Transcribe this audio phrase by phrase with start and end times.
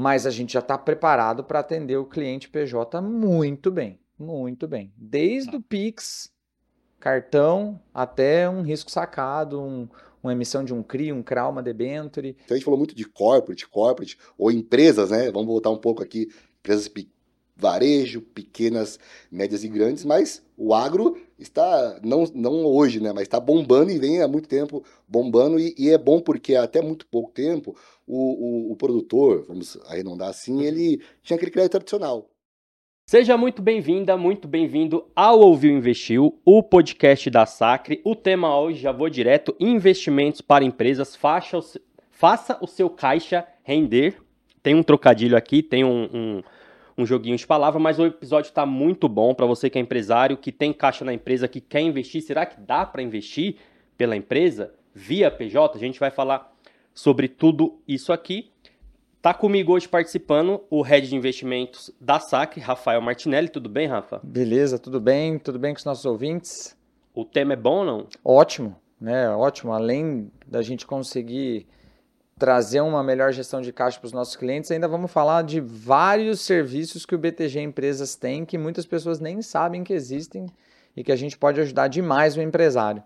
[0.00, 4.90] mas a gente já está preparado para atender o cliente PJ muito bem, muito bem.
[4.96, 6.32] Desde o Pix,
[6.98, 9.86] cartão, até um risco sacado, um,
[10.22, 12.30] uma emissão de um CRI, um CRA, uma debenture.
[12.30, 15.30] Então a gente falou muito de corporate, corporate, ou empresas, né?
[15.30, 16.30] Vamos voltar um pouco aqui,
[16.60, 16.88] empresas
[17.60, 18.98] varejo, pequenas,
[19.30, 23.98] médias e grandes, mas o agro está, não, não hoje, né, mas está bombando e
[23.98, 28.68] vem há muito tempo bombando, e, e é bom porque até muito pouco tempo o,
[28.68, 32.28] o, o, produtor, vamos arredondar assim, ele tinha aquele crédito tradicional.
[33.06, 38.00] Seja muito bem-vinda, muito bem-vindo ao Ouviu Investiu, o podcast da Sacre.
[38.04, 41.62] O tema hoje, já vou direto, investimentos para empresas, faça o,
[42.08, 44.16] faça o seu caixa render.
[44.62, 46.42] Tem um trocadilho aqui, tem um, um
[47.00, 50.36] um joguinho de palavra, mas o episódio está muito bom para você que é empresário,
[50.36, 52.22] que tem caixa na empresa, que quer investir.
[52.22, 53.56] Será que dá para investir
[53.96, 55.76] pela empresa via PJ?
[55.76, 56.52] A gente vai falar
[56.94, 58.50] sobre tudo isso aqui.
[59.22, 63.48] Tá comigo hoje participando o head de investimentos da SAC, Rafael Martinelli.
[63.48, 64.20] Tudo bem, Rafa?
[64.22, 65.38] Beleza, tudo bem?
[65.38, 66.76] Tudo bem com os nossos ouvintes?
[67.14, 68.06] O tema é bom ou não?
[68.24, 69.28] Ótimo, né?
[69.30, 69.72] Ótimo.
[69.72, 71.66] Além da gente conseguir
[72.40, 76.40] trazer uma melhor gestão de caixa para os nossos clientes, ainda vamos falar de vários
[76.40, 80.46] serviços que o BTG Empresas tem que muitas pessoas nem sabem que existem
[80.96, 83.02] e que a gente pode ajudar demais o empresário.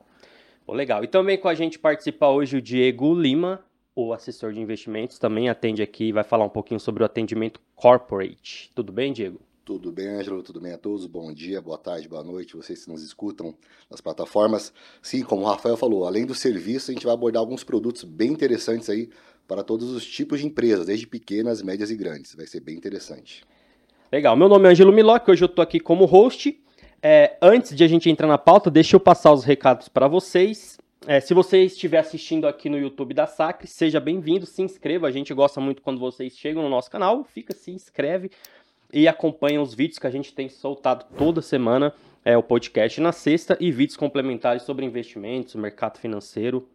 [0.64, 1.02] Oh, legal.
[1.02, 3.60] E também com a gente participa hoje o Diego Lima,
[3.92, 7.60] o assessor de investimentos, também atende aqui e vai falar um pouquinho sobre o atendimento
[7.74, 8.70] corporate.
[8.72, 9.41] Tudo bem, Diego?
[9.64, 10.42] Tudo bem, Ângelo?
[10.42, 11.06] Tudo bem a todos?
[11.06, 13.54] Bom dia, boa tarde, boa noite, vocês que nos escutam
[13.90, 14.74] nas plataformas.
[15.00, 18.30] Sim, como o Rafael falou, além do serviço, a gente vai abordar alguns produtos bem
[18.30, 19.08] interessantes aí
[19.48, 22.34] para todos os tipos de empresas, desde pequenas, médias e grandes.
[22.34, 23.42] Vai ser bem interessante.
[24.12, 24.36] Legal.
[24.36, 26.62] Meu nome é Ângelo Miloc, hoje eu estou aqui como host.
[27.02, 30.76] É, antes de a gente entrar na pauta, deixa eu passar os recados para vocês.
[31.06, 35.06] É, se você estiver assistindo aqui no YouTube da Sacre, seja bem-vindo, se inscreva.
[35.06, 37.24] A gente gosta muito quando vocês chegam no nosso canal.
[37.24, 38.30] Fica, se inscreve
[38.95, 41.92] e acompanha os vídeos que a gente tem soltado toda semana,
[42.25, 46.69] é o podcast na sexta e vídeos complementares sobre investimentos, mercado financeiro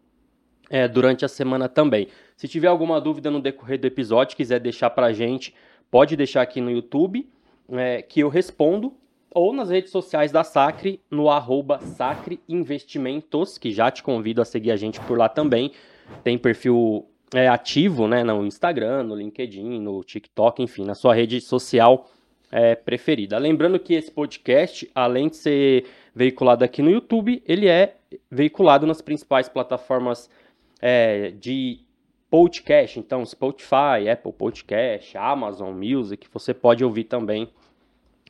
[0.69, 2.09] é, durante a semana também.
[2.35, 5.56] Se tiver alguma dúvida no decorrer do episódio, quiser deixar para a gente,
[5.90, 7.28] pode deixar aqui no YouTube,
[7.72, 8.94] é, que eu respondo,
[9.31, 14.46] ou nas redes sociais da Sacre, no arroba Sacre Investimentos, que já te convido a
[14.46, 15.72] seguir a gente por lá também.
[16.24, 21.40] Tem perfil é, ativo né, no Instagram, no LinkedIn, no TikTok, enfim, na sua rede
[21.41, 22.09] social
[22.51, 23.38] é, preferida.
[23.38, 27.95] Lembrando que esse podcast, além de ser veiculado aqui no YouTube, ele é
[28.29, 30.29] veiculado nas principais plataformas
[30.81, 31.79] é, de
[32.29, 37.50] podcast, então Spotify, Apple Podcast, Amazon Music, você pode ouvir também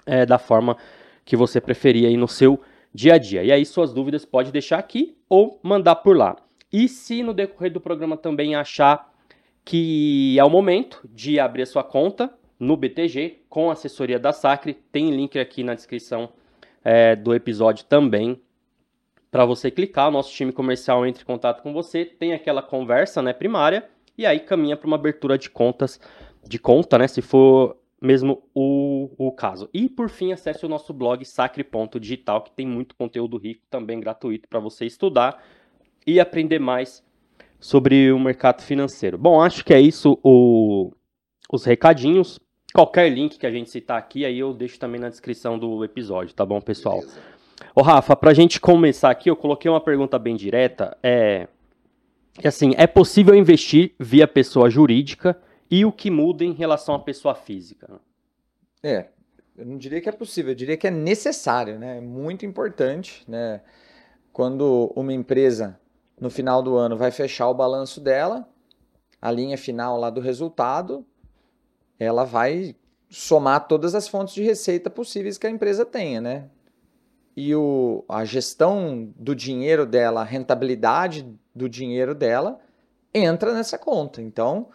[0.06, 0.78] é, da forma
[1.26, 2.62] que você preferir aí no seu
[2.94, 3.44] dia a dia.
[3.44, 6.38] E aí suas dúvidas pode deixar aqui ou mandar por lá.
[6.72, 9.12] E se no decorrer do programa também achar
[9.66, 14.74] que é o momento de abrir a sua conta no BTG com assessoria da Sacre,
[14.74, 16.30] tem link aqui na descrição
[16.84, 18.42] é, do episódio também
[19.32, 20.12] para você clicar.
[20.12, 24.40] Nosso time comercial entra em contato com você, tem aquela conversa né, primária e aí
[24.40, 26.00] caminha para uma abertura de contas
[26.48, 29.70] de conta, né, se for mesmo o, o caso.
[29.74, 34.48] E por fim, acesse o nosso blog sacre.digital, que tem muito conteúdo rico, também gratuito
[34.48, 35.44] para você estudar
[36.06, 37.04] e aprender mais
[37.60, 39.18] sobre o mercado financeiro.
[39.18, 40.92] Bom, acho que é isso o,
[41.52, 42.40] os recadinhos.
[42.74, 46.34] Qualquer link que a gente citar aqui, aí eu deixo também na descrição do episódio,
[46.36, 47.00] tá bom, pessoal?
[47.00, 47.20] Beleza.
[47.76, 50.98] Ô, Rafa, pra gente começar aqui, eu coloquei uma pergunta bem direta.
[51.04, 51.48] É,
[52.44, 55.38] assim, é possível investir via pessoa jurídica
[55.70, 58.00] e o que muda em relação à pessoa física?
[58.82, 59.08] É,
[59.58, 61.98] eu não diria que é possível, eu diria que é necessário, né?
[61.98, 63.62] É muito importante, né?
[64.32, 65.78] Quando uma empresa
[66.20, 68.48] no final do ano vai fechar o balanço dela,
[69.22, 71.06] a linha final lá do resultado,
[72.00, 72.76] ela vai
[73.10, 76.46] somar todas as fontes de receita possíveis que a empresa tenha, né?
[77.36, 81.26] E o, a gestão do dinheiro dela, a rentabilidade
[81.56, 82.60] do dinheiro dela
[83.14, 84.22] entra nessa conta.
[84.22, 84.68] Então,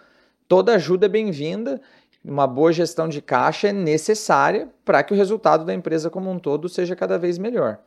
[0.49, 1.81] toda ajuda é bem-vinda.
[2.25, 6.39] Uma boa gestão de caixa é necessária para que o resultado da empresa como um
[6.39, 7.79] todo seja cada vez melhor.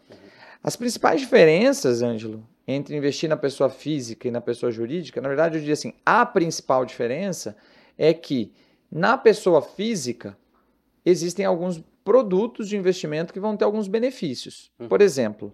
[0.64, 5.56] As principais diferenças, Ângelo, entre investir na pessoa física e na pessoa jurídica, na verdade,
[5.56, 7.56] eu diria assim: a principal diferença
[7.98, 8.52] é que
[8.92, 10.38] na pessoa física
[11.06, 14.72] existem alguns produtos de investimento que vão ter alguns benefícios.
[14.80, 14.88] Uhum.
[14.88, 15.54] Por exemplo,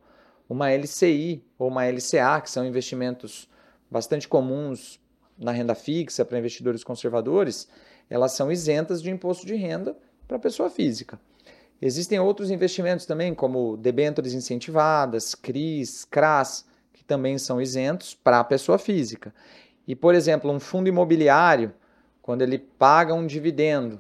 [0.50, 3.48] uma LCI ou uma LCA, que são investimentos
[3.90, 5.00] bastante comuns
[5.38, 7.68] na renda fixa para investidores conservadores,
[8.10, 11.20] elas são isentas de imposto de renda para a pessoa física.
[11.82, 16.66] Existem outros investimentos também, como debêntures incentivadas, CRIs, CRAS,
[17.04, 19.34] que também são isentos para a pessoa física.
[19.86, 21.74] E, por exemplo, um fundo imobiliário
[22.22, 24.00] Quando ele paga um dividendo,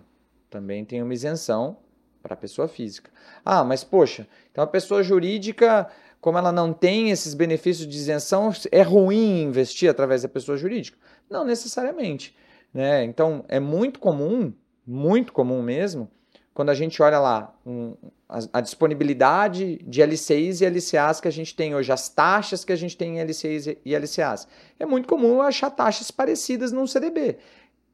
[0.50, 1.76] também tem uma isenção
[2.22, 3.12] para a pessoa física.
[3.44, 5.90] Ah, mas poxa, então a pessoa jurídica,
[6.22, 10.98] como ela não tem esses benefícios de isenção, é ruim investir através da pessoa jurídica?
[11.30, 12.34] Não necessariamente.
[12.74, 13.04] Né?
[13.04, 14.54] Então é muito comum,
[14.88, 16.10] muito comum mesmo,
[16.54, 17.96] quando a gente olha lá um,
[18.30, 22.72] a, a, disponibilidade de LCIs e LCAs que a gente tem hoje, as taxas que
[22.72, 24.48] a gente tem em LCIs e LCAs.
[24.80, 27.38] É muito comum achar taxas parecidas num CDB.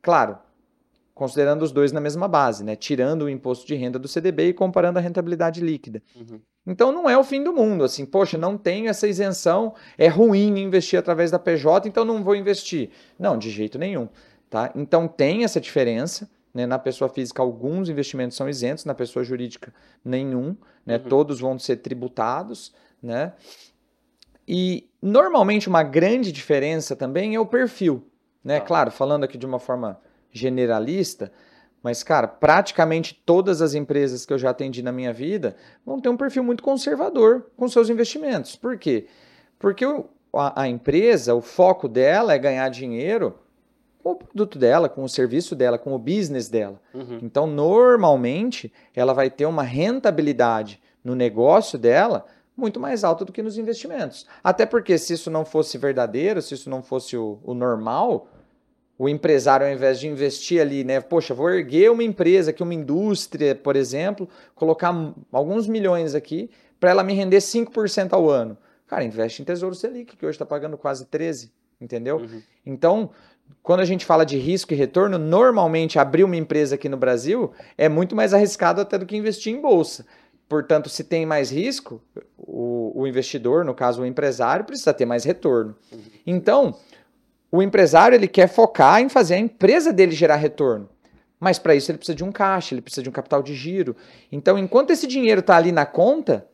[0.02, 0.38] Claro,
[1.14, 2.76] considerando os dois na mesma base, né?
[2.76, 6.02] tirando o imposto de renda do CDB e comparando a rentabilidade líquida.
[6.16, 6.40] Uhum.
[6.66, 10.60] Então não é o fim do mundo, assim, poxa, não tenho essa isenção, é ruim
[10.60, 12.90] investir através da PJ, então não vou investir.
[13.18, 14.08] Não, de jeito nenhum.
[14.50, 14.72] Tá?
[14.76, 16.30] Então tem essa diferença.
[16.60, 16.66] Né?
[16.66, 19.74] Na pessoa física, alguns investimentos são isentos, na pessoa jurídica,
[20.04, 20.58] nenhum.
[20.86, 20.98] Né?
[20.98, 21.04] Uhum.
[21.04, 22.74] Todos vão ser tributados.
[23.02, 23.32] Né?
[24.46, 28.06] E normalmente uma grande diferença também é o perfil.
[28.44, 28.60] Né?
[28.60, 28.66] Tá.
[28.66, 30.02] Claro, falando aqui de uma forma
[30.34, 31.32] generalista,
[31.82, 35.56] mas, cara, praticamente todas as empresas que eu já atendi na minha vida
[35.86, 38.58] vão ter um perfil muito conservador com seus investimentos.
[38.58, 39.08] Por quê?
[39.58, 39.86] Porque
[40.34, 43.40] a, a empresa, o foco dela é ganhar dinheiro
[44.04, 46.80] o produto dela, com o serviço dela, com o business dela.
[46.94, 47.20] Uhum.
[47.22, 52.26] Então, normalmente, ela vai ter uma rentabilidade no negócio dela
[52.56, 54.28] muito mais alta do que nos investimentos.
[54.44, 58.28] Até porque, se isso não fosse verdadeiro, se isso não fosse o, o normal,
[58.98, 61.00] o empresário, ao invés de investir ali, né?
[61.00, 64.94] Poxa, vou erguer uma empresa aqui, uma indústria, por exemplo, colocar
[65.32, 66.50] alguns milhões aqui
[66.80, 68.58] para ela me render 5% ao ano.
[68.86, 71.50] Cara, investe em Tesouro Selic, que hoje está pagando quase 13%,
[71.80, 72.18] entendeu?
[72.18, 72.42] Uhum.
[72.66, 73.12] Então,
[73.62, 77.52] quando a gente fala de risco e retorno, normalmente abrir uma empresa aqui no Brasil
[77.78, 80.06] é muito mais arriscado até do que investir em bolsa.
[80.48, 82.02] Portanto, se tem mais risco,
[82.36, 85.76] o, o investidor, no caso o empresário, precisa ter mais retorno.
[85.92, 86.00] Uhum.
[86.26, 86.76] Então,
[87.52, 90.90] o empresário ele quer focar em fazer a empresa dele gerar retorno.
[91.40, 93.96] Mas para isso ele precisa de um caixa, ele precisa de um capital de giro.
[94.32, 96.48] Então, enquanto esse dinheiro está ali na conta,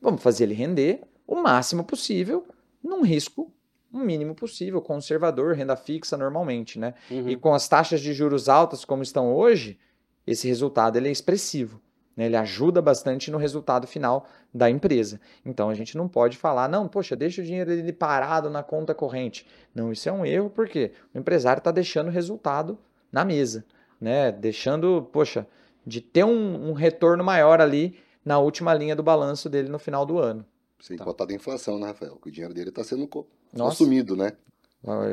[0.00, 2.46] vamos fazer ele render o máximo possível
[2.82, 3.52] num risco
[3.92, 6.94] o mínimo possível, conservador, renda fixa normalmente, né?
[7.10, 7.28] Uhum.
[7.28, 9.78] E com as taxas de juros altas como estão hoje,
[10.26, 11.80] esse resultado ele é expressivo.
[12.16, 12.26] Né?
[12.26, 15.20] Ele ajuda bastante no resultado final da empresa.
[15.44, 18.94] Então a gente não pode falar, não, poxa, deixa o dinheiro dele parado na conta
[18.94, 19.46] corrente.
[19.74, 22.78] Não, isso é um erro porque o empresário está deixando o resultado
[23.10, 23.64] na mesa,
[24.00, 24.30] né?
[24.30, 25.46] Deixando, poxa,
[25.86, 30.04] de ter um, um retorno maior ali na última linha do balanço dele no final
[30.04, 30.44] do ano.
[30.78, 31.04] Sem tá.
[31.04, 32.16] contar da inflação, né, Rafael?
[32.16, 33.08] Que o dinheiro dele está sendo
[33.56, 34.32] consumido, né?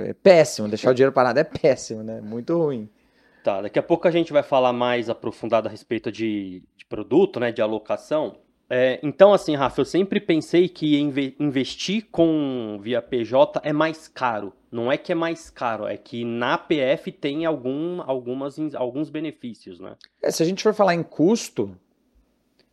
[0.08, 2.22] É péssimo, deixar o dinheiro parado é péssimo, né?
[2.22, 2.90] Muito ruim.
[3.44, 7.40] Tá, daqui a pouco a gente vai falar mais aprofundado a respeito de, de produto,
[7.40, 8.36] né, de alocação.
[8.70, 11.00] É, então, assim, Rafa, eu sempre pensei que
[11.40, 14.52] investir com via PJ é mais caro.
[14.70, 19.80] Não é que é mais caro, é que na PF tem algum, algumas, alguns benefícios,
[19.80, 19.96] né?
[20.22, 21.78] É, se a gente for falar em custo,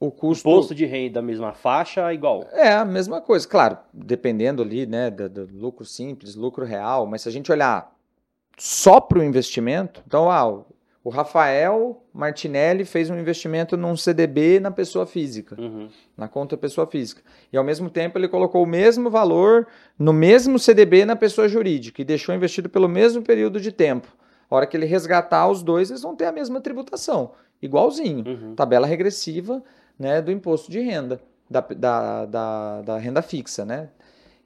[0.06, 0.48] o custo.
[0.48, 2.46] Imposto de renda da mesma faixa, igual.
[2.52, 3.46] É, a mesma coisa.
[3.46, 7.94] Claro, dependendo ali, né, do, do lucro simples, lucro real, mas se a gente olhar
[8.56, 10.64] só para o investimento, então, ah,
[11.04, 15.90] o Rafael Martinelli fez um investimento num CDB na pessoa física, uhum.
[16.16, 17.20] na conta pessoa física.
[17.52, 19.66] E ao mesmo tempo ele colocou o mesmo valor
[19.98, 24.08] no mesmo CDB na pessoa jurídica e deixou investido pelo mesmo período de tempo.
[24.50, 28.24] A hora que ele resgatar os dois, eles vão ter a mesma tributação, igualzinho.
[28.26, 28.54] Uhum.
[28.54, 29.62] Tabela regressiva
[29.98, 33.90] né, do imposto de renda, da, da, da, da, renda fixa, né?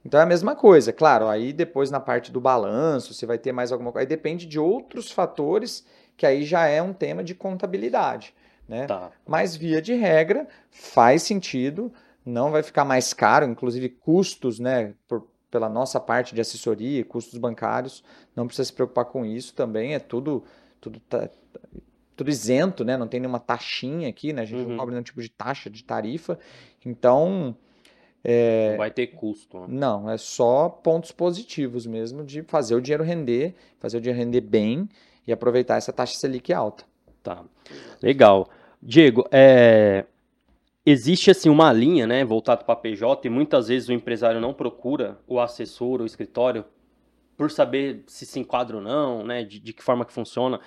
[0.05, 3.51] Então é a mesma coisa, claro, aí depois na parte do balanço, você vai ter
[3.51, 7.35] mais alguma coisa, aí depende de outros fatores, que aí já é um tema de
[7.35, 8.33] contabilidade,
[8.67, 8.85] né?
[8.85, 9.11] Tá.
[9.27, 11.91] Mas via de regra, faz sentido,
[12.25, 17.37] não vai ficar mais caro, inclusive custos, né, por, pela nossa parte de assessoria, custos
[17.37, 18.03] bancários,
[18.35, 20.43] não precisa se preocupar com isso também, é tudo,
[20.79, 21.29] tudo tá,
[22.19, 22.97] tudo isento, né?
[22.97, 24.41] Não tem nenhuma taxinha aqui, né?
[24.41, 24.69] A gente uhum.
[24.71, 26.37] não cobra nenhum tipo de taxa, de tarifa.
[26.85, 27.55] Então.
[28.21, 28.71] É...
[28.71, 29.61] Não vai ter custo.
[29.61, 29.67] Né?
[29.69, 34.41] Não, é só pontos positivos mesmo de fazer o dinheiro render, fazer o dinheiro render
[34.41, 34.89] bem
[35.25, 36.83] e aproveitar essa taxa Selic alta.
[37.23, 37.45] Tá.
[38.03, 38.49] Legal.
[38.83, 40.03] Diego, é...
[40.85, 45.17] existe assim uma linha, né, voltado para PJ e muitas vezes o empresário não procura
[45.25, 46.65] o assessor, o escritório
[47.37, 50.59] por saber se se enquadra ou não, né, de, de que forma que funciona.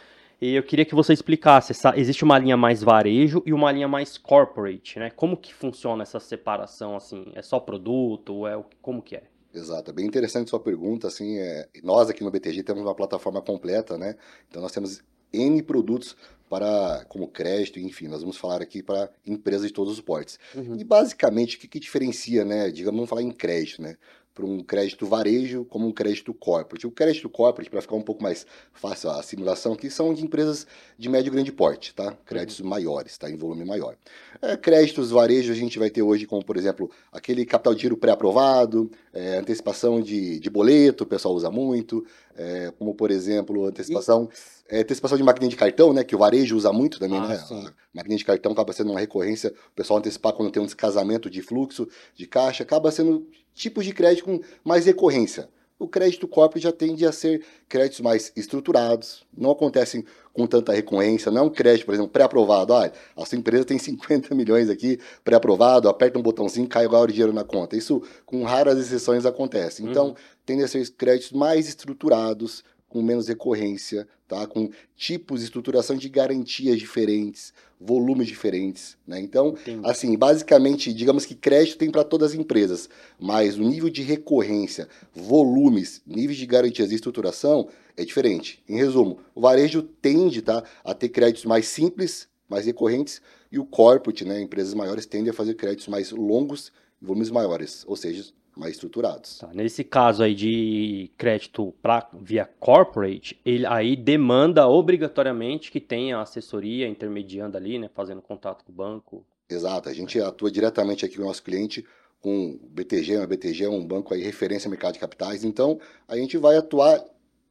[0.42, 3.86] E eu queria que você explicasse, essa, existe uma linha mais varejo e uma linha
[3.86, 5.08] mais corporate, né?
[5.08, 7.30] Como que funciona essa separação, assim?
[7.36, 8.44] É só produto?
[8.44, 9.22] É, como que é?
[9.54, 13.40] Exato, é bem interessante sua pergunta, assim, é, nós aqui no BTG temos uma plataforma
[13.40, 14.16] completa, né?
[14.48, 15.00] Então nós temos
[15.32, 16.16] N produtos
[16.50, 20.40] para como crédito, enfim, nós vamos falar aqui para empresas de todos os portes.
[20.56, 20.76] Uhum.
[20.76, 22.68] E basicamente o que, que diferencia, né?
[22.68, 23.96] Digamos, vamos falar em crédito, né?
[24.34, 26.86] Para um crédito varejo como um crédito corporate.
[26.86, 30.66] O crédito corporate, para ficar um pouco mais fácil a simulação, que são de empresas
[30.98, 32.16] de médio e grande porte, tá?
[32.24, 32.68] Créditos uhum.
[32.68, 33.30] maiores, tá?
[33.30, 33.96] Em volume maior.
[34.40, 37.96] É, créditos varejo a gente vai ter hoje como, por exemplo, aquele capital de giro
[37.96, 42.04] pré-aprovado, é, antecipação de, de boleto, o pessoal usa muito,
[42.36, 44.28] é, como, por exemplo, antecipação...
[44.30, 46.02] E é, antecipação de maquininha de cartão, né?
[46.02, 47.36] Que o varejo usa muito também, ah, né?
[47.36, 47.66] Sim.
[47.66, 51.28] A maquininha de cartão acaba sendo uma recorrência, o pessoal antecipar quando tem um descasamento
[51.28, 55.48] de fluxo de caixa, acaba sendo tipos de crédito com mais recorrência.
[55.78, 61.30] O crédito corporate já tende a ser créditos mais estruturados, não acontecem com tanta recorrência,
[61.30, 62.72] não é um crédito, por exemplo, pré-aprovado.
[62.72, 67.12] Ah, a sua empresa tem 50 milhões aqui pré-aprovado, aperta um botãozinho, cai agora o
[67.12, 67.76] dinheiro na conta.
[67.76, 69.82] Isso, com raras exceções, acontece.
[69.82, 70.14] Então, uhum.
[70.46, 74.46] tendem a ser créditos mais estruturados, com menos recorrência, tá?
[74.46, 78.98] com tipos de estruturação de garantias diferentes, volumes diferentes.
[79.06, 79.18] Né?
[79.20, 79.80] Então, Entendi.
[79.84, 84.88] assim, basicamente, digamos que crédito tem para todas as empresas, mas o nível de recorrência,
[85.14, 88.62] volumes, níveis de garantias e estruturação é diferente.
[88.68, 93.64] Em resumo, o varejo tende tá, a ter créditos mais simples, mais recorrentes, e o
[93.64, 96.70] corporate, né, empresas maiores, tendem a fazer créditos mais longos
[97.00, 98.24] e volumes maiores, ou seja,
[98.56, 99.38] mais estruturados.
[99.38, 106.20] Tá, nesse caso aí de crédito pra, via corporate, ele aí demanda obrigatoriamente que tenha
[106.20, 109.24] assessoria intermediando ali, né, fazendo contato com o banco.
[109.48, 111.84] Exato, a gente atua diretamente aqui com o nosso cliente
[112.20, 115.80] com o BTG, a BTG é um banco aí referência no mercado de capitais, então
[116.06, 117.04] a gente vai atuar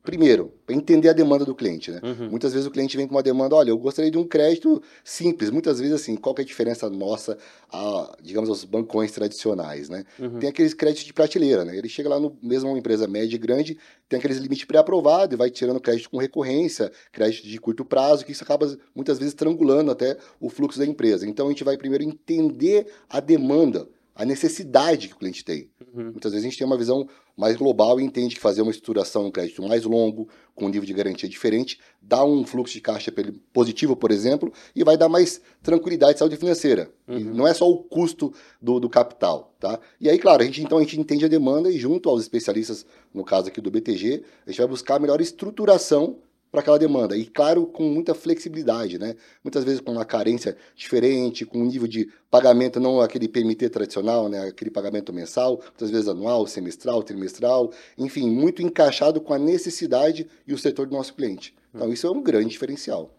[0.04, 2.00] Primeiro, para entender a demanda do cliente, né?
[2.04, 2.32] Uhum.
[2.32, 5.52] Muitas vezes o cliente vem com uma demanda, olha, eu gostaria de um crédito simples.
[5.52, 7.38] Muitas vezes, assim, qual é a diferença nossa,
[7.72, 10.04] a, digamos, aos bancões tradicionais, né?
[10.18, 10.40] Uhum.
[10.40, 11.78] Tem aqueles créditos de prateleira, né?
[11.78, 13.78] Ele chega lá no mesmo uma empresa média e grande,
[14.10, 18.32] tem aqueles limites pré-aprovados e vai tirando crédito com recorrência, crédito de curto prazo, que
[18.32, 21.28] isso acaba muitas vezes estrangulando até o fluxo da empresa.
[21.28, 25.70] Então a gente vai primeiro entender a demanda a necessidade que o cliente tem.
[25.94, 26.12] Uhum.
[26.12, 29.26] Muitas vezes a gente tem uma visão mais global e entende que fazer uma estruturação
[29.26, 33.12] um crédito mais longo, com um nível de garantia diferente, dá um fluxo de caixa
[33.54, 36.92] positivo, por exemplo, e vai dar mais tranquilidade de saúde financeira.
[37.08, 37.20] Uhum.
[37.20, 39.80] não é só o custo do, do, capital, tá?
[40.00, 42.86] E aí, claro, a gente então a gente entende a demanda e junto aos especialistas,
[43.14, 46.20] no caso aqui do BTG, a gente vai buscar a melhor estruturação
[46.52, 47.16] para aquela demanda.
[47.16, 49.16] E, claro, com muita flexibilidade, né?
[49.44, 54.28] Muitas vezes com uma carência diferente, com um nível de pagamento não aquele PMT tradicional,
[54.28, 54.48] né?
[54.48, 60.54] Aquele pagamento mensal, muitas vezes anual, semestral, trimestral, enfim, muito encaixado com a necessidade e
[60.54, 61.56] o setor do nosso cliente.
[61.74, 63.10] Então, isso é um grande diferencial.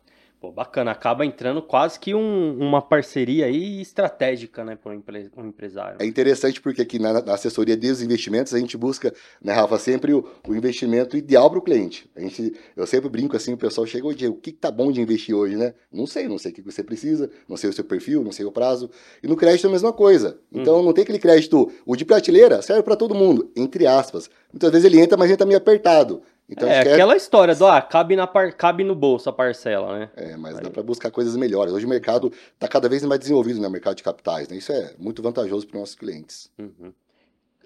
[0.42, 5.98] Pô, bacana, acaba entrando quase que um, uma parceria aí estratégica, né, para um, empresário.
[6.00, 10.12] É interessante porque aqui na, na, assessoria de investimentos a gente busca, né, Rafa, sempre
[10.12, 12.10] o, o investimento ideal para o cliente.
[12.16, 14.90] A gente, eu sempre brinco assim, o pessoal chega, Diego, o que, que tá bom
[14.90, 15.74] de investir hoje, né?
[15.92, 18.44] Não sei, não sei o que você precisa, não sei o seu perfil, não sei
[18.44, 18.90] o prazo.
[19.22, 20.40] E no crédito é a mesma coisa.
[20.52, 20.82] Então hum.
[20.82, 24.28] não tem aquele crédito, o de prateleira serve para todo mundo, entre aspas.
[24.52, 26.20] Muitas vezes ele entra, mas entra meio apertado.
[26.48, 28.52] Então, é aquela história do, ah, cabe, na par...
[28.52, 30.10] cabe no bolso a parcela, né?
[30.16, 30.62] É, mas Aí.
[30.62, 31.72] dá para buscar coisas melhores.
[31.72, 33.68] Hoje o mercado está cada vez mais desenvolvido, né?
[33.68, 34.56] O mercado de capitais, né?
[34.56, 36.50] Isso é muito vantajoso para os nossos clientes.
[36.58, 36.92] Uhum.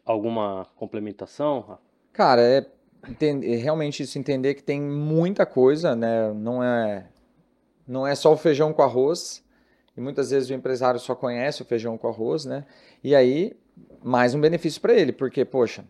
[0.05, 1.79] Alguma complementação?
[2.13, 2.67] Cara, é
[3.09, 6.33] entender, realmente isso entender que tem muita coisa, né?
[6.33, 7.07] Não é,
[7.87, 9.45] não é só o feijão com arroz.
[9.97, 12.67] E muitas vezes o empresário só conhece o feijão com arroz, né?
[13.03, 13.57] E aí,
[14.05, 15.85] mais um benefício para ele, porque, poxa,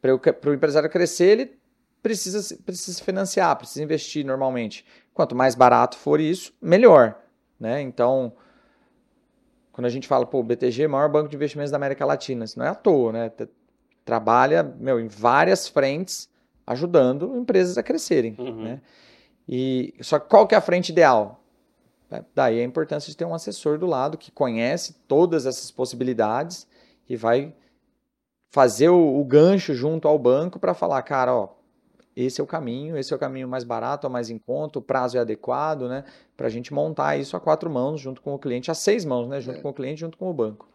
[0.00, 1.58] para o empresário crescer, ele
[2.02, 4.84] precisa, precisa financiar, precisa investir normalmente.
[5.12, 7.16] Quanto mais barato for isso, melhor.
[7.58, 7.80] Né?
[7.80, 8.32] Então,
[9.72, 12.04] quando a gente fala, pô, o BTG é o maior banco de investimentos da América
[12.04, 13.32] Latina, isso não é à toa, né?
[14.04, 16.28] Trabalha meu, em várias frentes,
[16.66, 18.36] ajudando empresas a crescerem.
[18.38, 18.64] Uhum.
[18.64, 18.80] Né?
[19.48, 21.42] E, só que qual que é a frente ideal?
[22.10, 26.66] É, daí a importância de ter um assessor do lado que conhece todas essas possibilidades
[27.08, 27.52] e vai
[28.50, 31.48] fazer o, o gancho junto ao banco para falar, cara, ó,
[32.16, 35.18] esse é o caminho, esse é o caminho mais barato, mais em conta, o prazo
[35.18, 36.04] é adequado, né?
[36.34, 39.28] Para a gente montar isso a quatro mãos, junto com o cliente, a seis mãos,
[39.28, 39.40] né?
[39.40, 39.62] Junto é.
[39.62, 40.66] com o cliente, junto com o banco.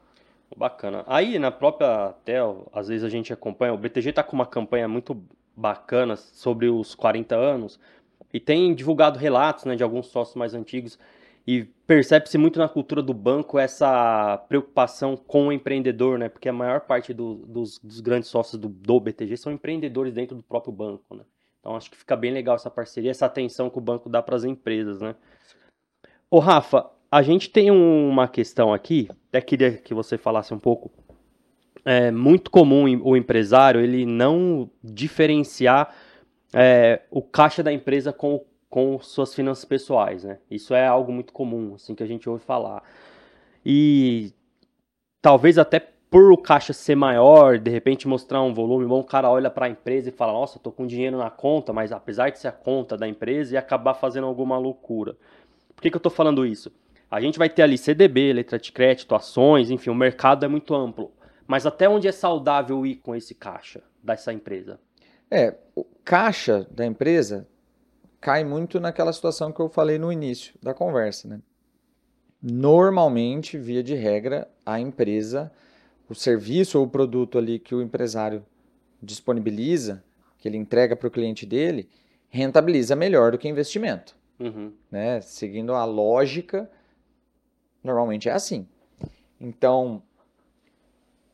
[0.56, 1.04] Bacana.
[1.08, 4.88] Aí, na própria TEL, às vezes a gente acompanha, o BTG está com uma campanha
[4.88, 5.18] muito
[5.56, 7.80] bacana sobre os 40 anos
[8.34, 11.00] e tem divulgado relatos né, de alguns sócios mais antigos
[11.46, 16.30] e percebe-se muito na cultura do banco essa preocupação com o empreendedor, né?
[16.30, 20.36] Porque a maior parte do, dos, dos, grandes sócios do, do, BTG são empreendedores dentro
[20.36, 21.24] do próprio banco, né?
[21.60, 24.36] Então acho que fica bem legal essa parceria, essa atenção que o banco dá para
[24.36, 25.16] as empresas, né?
[26.30, 30.60] Ô Rafa, a gente tem um, uma questão aqui, até queria que você falasse um
[30.60, 30.92] pouco.
[31.84, 35.94] É muito comum o empresário ele não diferenciar
[36.54, 40.40] é, o caixa da empresa com o com suas finanças pessoais, né?
[40.50, 42.82] Isso é algo muito comum, assim, que a gente ouve falar.
[43.66, 44.34] E
[45.22, 49.30] talvez até por o caixa ser maior, de repente mostrar um volume bom, o cara
[49.30, 52.40] olha para a empresa e fala: Nossa, tô com dinheiro na conta, mas apesar de
[52.40, 55.18] ser a conta da empresa, e acabar fazendo alguma loucura.
[55.76, 56.72] Por que, que eu tô falando isso?
[57.10, 60.74] A gente vai ter ali CDB, letra de crédito, ações, enfim, o mercado é muito
[60.74, 61.12] amplo.
[61.46, 64.80] Mas até onde é saudável ir com esse caixa dessa empresa?
[65.30, 67.48] É, o caixa da empresa
[68.22, 71.42] cai muito naquela situação que eu falei no início da conversa, né?
[72.42, 75.52] Normalmente, via de regra, a empresa,
[76.08, 78.46] o serviço ou o produto ali que o empresário
[79.02, 80.04] disponibiliza,
[80.38, 81.90] que ele entrega para o cliente dele,
[82.30, 84.16] rentabiliza melhor do que investimento.
[84.40, 84.72] Uhum.
[84.90, 85.22] Né?
[85.22, 86.70] Seguindo a lógica,
[87.84, 88.68] normalmente é assim.
[89.40, 90.02] Então,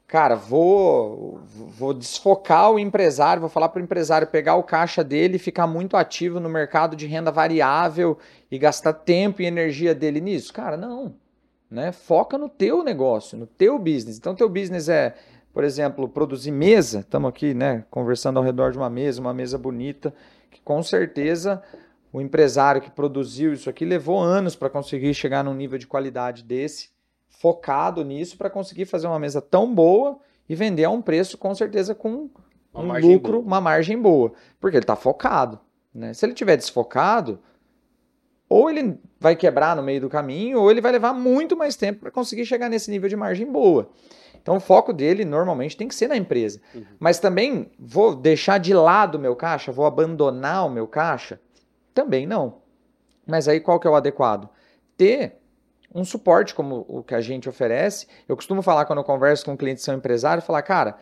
[0.07, 5.35] cara, vou, vou desfocar o empresário, vou falar para o empresário pegar o caixa dele
[5.35, 8.17] e ficar muito ativo no mercado de renda variável
[8.49, 10.53] e gastar tempo e energia dele nisso.
[10.53, 11.15] Cara, não.
[11.69, 11.91] Né?
[11.91, 14.17] Foca no teu negócio, no teu business.
[14.17, 15.13] Então, teu business é,
[15.53, 17.01] por exemplo, produzir mesa.
[17.01, 20.13] Estamos aqui, né, conversando ao redor de uma mesa, uma mesa bonita,
[20.49, 21.61] que com certeza
[22.13, 26.41] o empresário que produziu isso aqui levou anos para conseguir chegar num nível de qualidade
[26.43, 26.95] desse
[27.39, 31.53] focado nisso para conseguir fazer uma mesa tão boa e vender a um preço com
[31.53, 32.29] certeza com
[32.73, 33.45] um lucro, boa.
[33.45, 35.59] uma margem boa, porque ele está focado.
[35.93, 36.13] Né?
[36.13, 37.39] Se ele tiver desfocado,
[38.49, 42.01] ou ele vai quebrar no meio do caminho, ou ele vai levar muito mais tempo
[42.01, 43.89] para conseguir chegar nesse nível de margem boa.
[44.41, 46.61] Então o foco dele normalmente tem que ser na empresa.
[46.73, 46.85] Uhum.
[46.99, 51.39] Mas também vou deixar de lado o meu caixa, vou abandonar o meu caixa?
[51.93, 52.61] Também não.
[53.25, 54.49] Mas aí qual que é o adequado?
[54.95, 55.36] Ter
[55.97, 58.07] um suporte como o que a gente oferece.
[58.27, 60.97] Eu costumo falar quando eu converso com clientes que são empresários, falar, cara,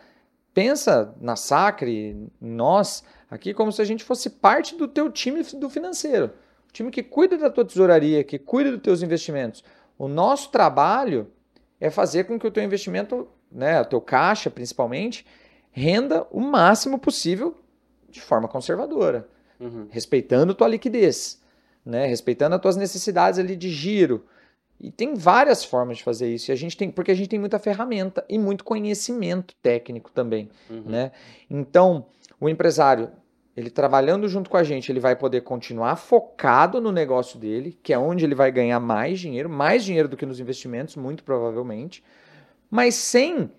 [0.54, 5.68] pensa na Sacre, nós, aqui como se a gente fosse parte do teu time do
[5.68, 6.30] financeiro.
[6.68, 9.62] O time que cuida da tua tesouraria, que cuida dos teus investimentos.
[9.98, 11.30] O nosso trabalho
[11.78, 15.26] é fazer com que o teu investimento, né, o teu caixa principalmente,
[15.70, 17.54] renda o máximo possível
[18.08, 19.88] de forma conservadora Uhum.
[19.90, 21.40] respeitando tua liquidez,
[21.84, 22.06] né?
[22.06, 24.26] Respeitando as tuas necessidades ali de giro.
[24.78, 26.50] E tem várias formas de fazer isso.
[26.50, 30.50] E a gente tem, porque a gente tem muita ferramenta e muito conhecimento técnico também,
[30.68, 30.82] Uhum.
[30.86, 31.12] né?
[31.48, 32.06] Então,
[32.38, 33.10] o empresário,
[33.56, 37.92] ele trabalhando junto com a gente, ele vai poder continuar focado no negócio dele, que
[37.92, 42.04] é onde ele vai ganhar mais dinheiro, mais dinheiro do que nos investimentos, muito provavelmente,
[42.70, 43.50] mas sem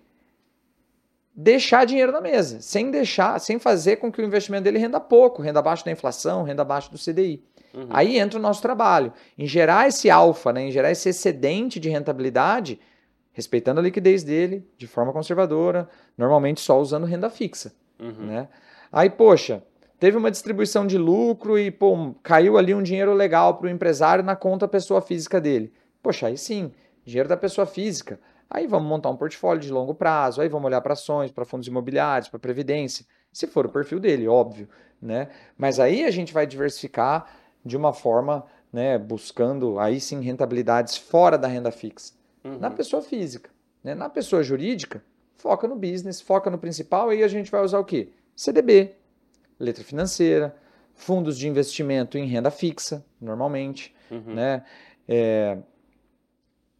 [1.34, 5.42] deixar dinheiro na mesa, sem deixar, sem fazer com que o investimento dele renda pouco,
[5.42, 7.42] renda abaixo da inflação, renda abaixo do CDI.
[7.74, 7.86] Uhum.
[7.90, 11.88] Aí entra o nosso trabalho, em gerar esse alfa, né, em gerar esse excedente de
[11.88, 12.80] rentabilidade,
[13.32, 17.72] respeitando a liquidez dele, de forma conservadora, normalmente só usando renda fixa.
[18.00, 18.26] Uhum.
[18.26, 18.48] Né?
[18.90, 19.62] Aí, poxa,
[19.98, 24.24] teve uma distribuição de lucro e pô, caiu ali um dinheiro legal para o empresário
[24.24, 25.72] na conta pessoa física dele.
[26.02, 26.72] Poxa, aí sim,
[27.04, 28.18] dinheiro da pessoa física.
[28.50, 31.68] Aí vamos montar um portfólio de longo prazo, aí vamos olhar para ações, para fundos
[31.68, 34.68] imobiliários, para previdência, se for o perfil dele, óbvio,
[35.00, 35.28] né?
[35.56, 37.30] Mas aí a gente vai diversificar
[37.64, 42.58] de uma forma, né, buscando aí sim rentabilidades fora da renda fixa Uhum.
[42.58, 43.50] na pessoa física.
[43.82, 43.94] Né?
[43.94, 45.02] Na pessoa jurídica,
[45.36, 48.08] foca no business, foca no principal, e aí a gente vai usar o quê?
[48.36, 48.94] CDB,
[49.58, 50.54] letra financeira,
[50.94, 53.94] fundos de investimento em renda fixa, normalmente.
[54.10, 54.34] Uhum.
[54.34, 54.64] Né?
[55.08, 55.58] É,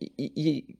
[0.00, 0.76] e, e-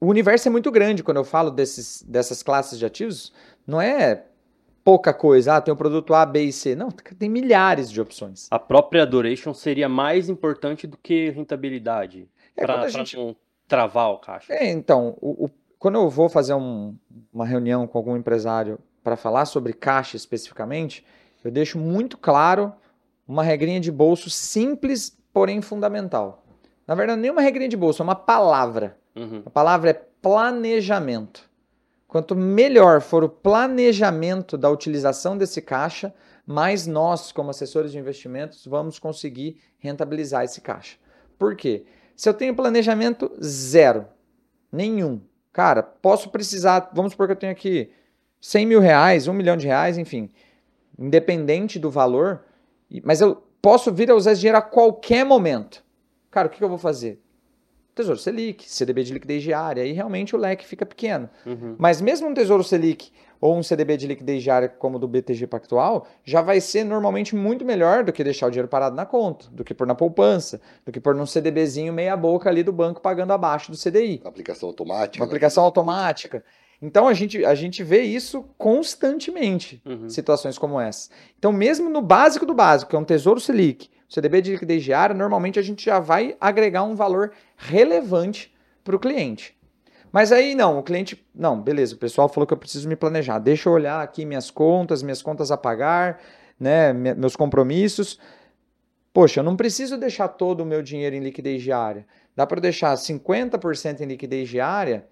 [0.00, 3.32] o universo é muito grande quando eu falo desses, dessas classes de ativos.
[3.66, 4.24] Não é
[4.84, 6.74] pouca coisa, ah, tem o produto A, B e C.
[6.74, 8.48] Não, tem milhares de opções.
[8.50, 12.28] A própria duration seria mais importante do que rentabilidade.
[12.56, 13.36] É, pra, quando a pra gente- não
[13.68, 14.52] travar o caixa.
[14.52, 16.94] É, então, o- o- quando eu vou fazer um-
[17.32, 21.04] uma reunião com algum empresário para falar sobre caixa especificamente,
[21.44, 22.72] eu deixo muito claro
[23.26, 26.44] uma regrinha de bolso simples, porém fundamental.
[26.86, 28.98] Na verdade, é uma regrinha de bolso, é uma palavra.
[29.16, 29.42] Uhum.
[29.46, 29.94] A palavra é
[30.62, 31.48] planejamento.
[32.12, 36.12] Quanto melhor for o planejamento da utilização desse caixa,
[36.46, 40.98] mais nós, como assessores de investimentos, vamos conseguir rentabilizar esse caixa.
[41.38, 41.86] Por quê?
[42.14, 44.04] Se eu tenho planejamento zero,
[44.70, 45.22] nenhum,
[45.54, 47.90] cara, posso precisar, vamos supor que eu tenho aqui
[48.42, 50.30] 100 mil reais, 1 milhão de reais, enfim,
[50.98, 52.44] independente do valor,
[53.02, 55.82] mas eu posso vir a usar esse dinheiro a qualquer momento.
[56.30, 57.22] Cara, o que eu vou fazer?
[57.94, 61.28] Tesouro Selic, CDB de liquidez diária, aí realmente o leque fica pequeno.
[61.44, 61.76] Uhum.
[61.78, 65.48] Mas mesmo um Tesouro Selic ou um CDB de liquidez diária como o do BTG
[65.48, 69.46] Pactual, já vai ser normalmente muito melhor do que deixar o dinheiro parado na conta,
[69.50, 73.00] do que pôr na poupança, do que pôr num CDBzinho meia boca ali do banco
[73.00, 74.22] pagando abaixo do CDI.
[74.24, 75.20] Aplicação automática.
[75.20, 75.30] Uma né?
[75.30, 76.44] aplicação automática.
[76.80, 80.08] Então a gente, a gente vê isso constantemente, Uhum.
[80.08, 81.10] situações como essa.
[81.38, 85.14] Então, mesmo no básico do básico, que é um Tesouro Selic, CDB de liquidez diária,
[85.14, 88.52] normalmente a gente já vai agregar um valor relevante
[88.84, 89.56] para o cliente.
[90.12, 93.38] Mas aí não, o cliente, não, beleza, o pessoal falou que eu preciso me planejar.
[93.38, 96.20] Deixa eu olhar aqui minhas contas, minhas contas a pagar,
[96.60, 98.18] né, me- meus compromissos.
[99.14, 102.06] Poxa, eu não preciso deixar todo o meu dinheiro em liquidez diária.
[102.36, 105.06] Dá para deixar 50% em liquidez diária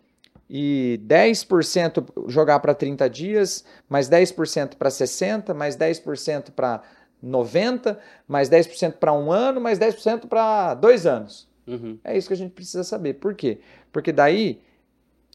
[0.48, 6.82] e 10% jogar para 30 dias, mais 10% para 60, mais 10% para
[7.22, 11.48] 90, mais 10% para um ano, mais 10% para dois anos.
[11.66, 11.98] Uhum.
[12.02, 13.14] É isso que a gente precisa saber.
[13.14, 13.61] Por quê?
[13.92, 14.61] Porque daí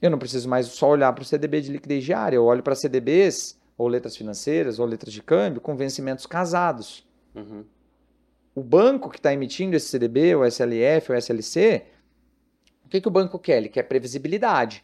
[0.02, 2.76] eu não preciso mais só olhar para o CDB de liquidez diária, eu olho para
[2.76, 7.06] CDBs, ou letras financeiras, ou letras de câmbio, com vencimentos casados.
[7.34, 7.64] Uhum.
[8.54, 11.84] O banco que está emitindo esse CDB, o SLF, o SLC,
[12.86, 13.58] o que, que o banco quer?
[13.58, 14.84] Ele quer previsibilidade.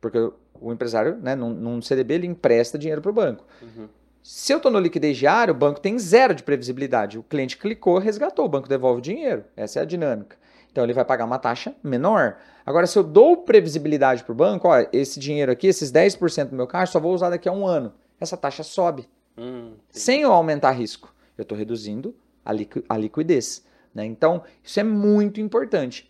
[0.00, 3.44] Porque o- o empresário, né, num, num CDB, ele empresta dinheiro para o banco.
[3.60, 3.88] Uhum.
[4.22, 7.18] Se eu estou no liquidez diário, o banco tem zero de previsibilidade.
[7.18, 9.44] O cliente clicou, resgatou, o banco devolve o dinheiro.
[9.56, 10.36] Essa é a dinâmica.
[10.70, 12.36] Então ele vai pagar uma taxa menor.
[12.64, 16.56] Agora, se eu dou previsibilidade para o banco, ó, esse dinheiro aqui, esses 10% do
[16.56, 17.92] meu caixa, só vou usar daqui a um ano.
[18.20, 21.12] Essa taxa sobe, Hum, sem eu aumentar risco.
[21.38, 23.64] Eu estou reduzindo a, liqui- a liquidez.
[23.94, 24.04] né?
[24.04, 26.08] Então, isso é muito importante.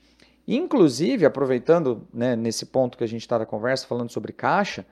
[0.48, 4.84] Inclusive, aproveitando né, nesse ponto que a gente está na conversa, falando sobre caixa,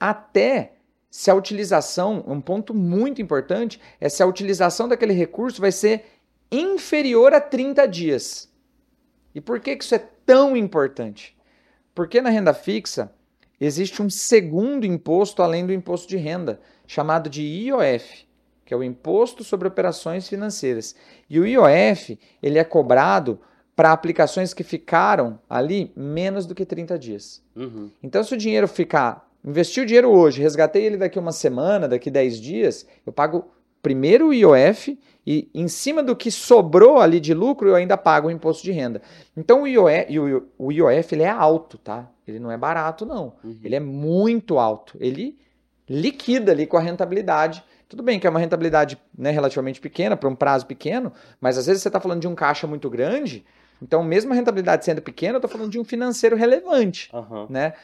[0.00, 0.72] até
[1.10, 6.04] se a utilização, um ponto muito importante, é se a utilização daquele recurso vai ser
[6.50, 8.48] inferior a 30 dias.
[9.34, 11.36] E por que, que isso é tão importante?
[11.94, 13.12] Porque na renda fixa
[13.60, 18.28] existe um segundo imposto além do imposto de renda, chamado de IOF,
[18.64, 20.94] que é o Imposto sobre Operações Financeiras.
[21.28, 23.40] E o IOF, ele é cobrado
[23.74, 27.42] para aplicações que ficaram ali menos do que 30 dias.
[27.56, 27.90] Uhum.
[28.02, 29.27] Então, se o dinheiro ficar.
[29.44, 33.46] Investi o dinheiro hoje, resgatei ele daqui uma semana, daqui 10 dias, eu pago
[33.82, 38.28] primeiro o IOF e em cima do que sobrou ali de lucro, eu ainda pago
[38.28, 39.00] o imposto de renda.
[39.36, 40.18] Então, o IOF,
[40.58, 42.10] o- IOF ele é alto, tá?
[42.26, 43.34] Ele não é barato, não.
[43.44, 43.56] Uhum.
[43.62, 44.96] Ele é muito alto.
[45.00, 45.38] Ele
[45.88, 47.62] liquida ali com a rentabilidade.
[47.88, 51.66] Tudo bem que é uma rentabilidade né, relativamente pequena, para um prazo pequeno, mas às
[51.66, 53.46] vezes você está falando de um caixa muito grande,
[53.80, 57.46] então, mesmo a rentabilidade sendo pequena, eu estou falando de um financeiro relevante Aham.
[57.48, 57.74] né?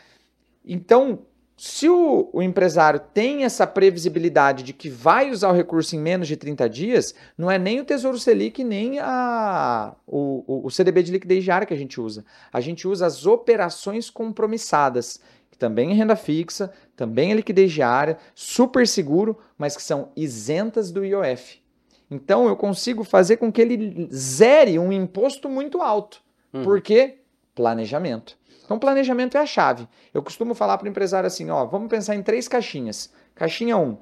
[0.66, 1.20] Então,
[1.56, 6.26] se o, o empresário tem essa previsibilidade de que vai usar o recurso em menos
[6.26, 11.02] de 30 dias, não é nem o Tesouro Selic, nem a, o, o- o CDB
[11.02, 12.24] de liquidez diária que a gente usa.
[12.52, 18.18] A gente usa as operações compromissadas, que também é renda fixa, também é liquidez diária,
[18.34, 21.62] super seguro, mas que são isentas do IOF.
[22.10, 26.20] Então, eu consigo fazer com que ele zere um imposto muito alto.
[26.52, 26.62] Uhum.
[26.62, 27.18] Por quê?
[27.54, 28.36] Planejamento.
[28.64, 29.86] Então, planejamento é a chave.
[30.12, 33.12] Eu costumo falar para o empresário assim: ó, vamos pensar em três caixinhas.
[33.34, 33.96] Caixinha 1,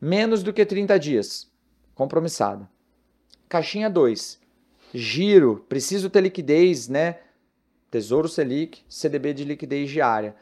[0.00, 1.50] menos do que 30 dias,
[1.94, 2.68] compromissado.
[3.48, 4.40] Caixinha 2,
[4.92, 7.18] giro, preciso ter liquidez, né?
[7.90, 10.34] Tesouro Selic, CDB de liquidez diária.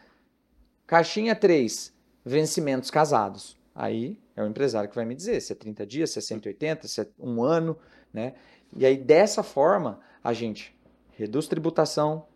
[0.87, 1.93] Caixinha 3,
[2.25, 3.59] vencimentos casados.
[3.75, 6.89] Aí é o empresário que vai me dizer se é 30 dias, se é 180,
[6.89, 7.77] se é um ano,
[8.13, 8.35] né?
[8.75, 10.75] E aí, dessa forma, a gente
[11.11, 12.27] reduz tributação,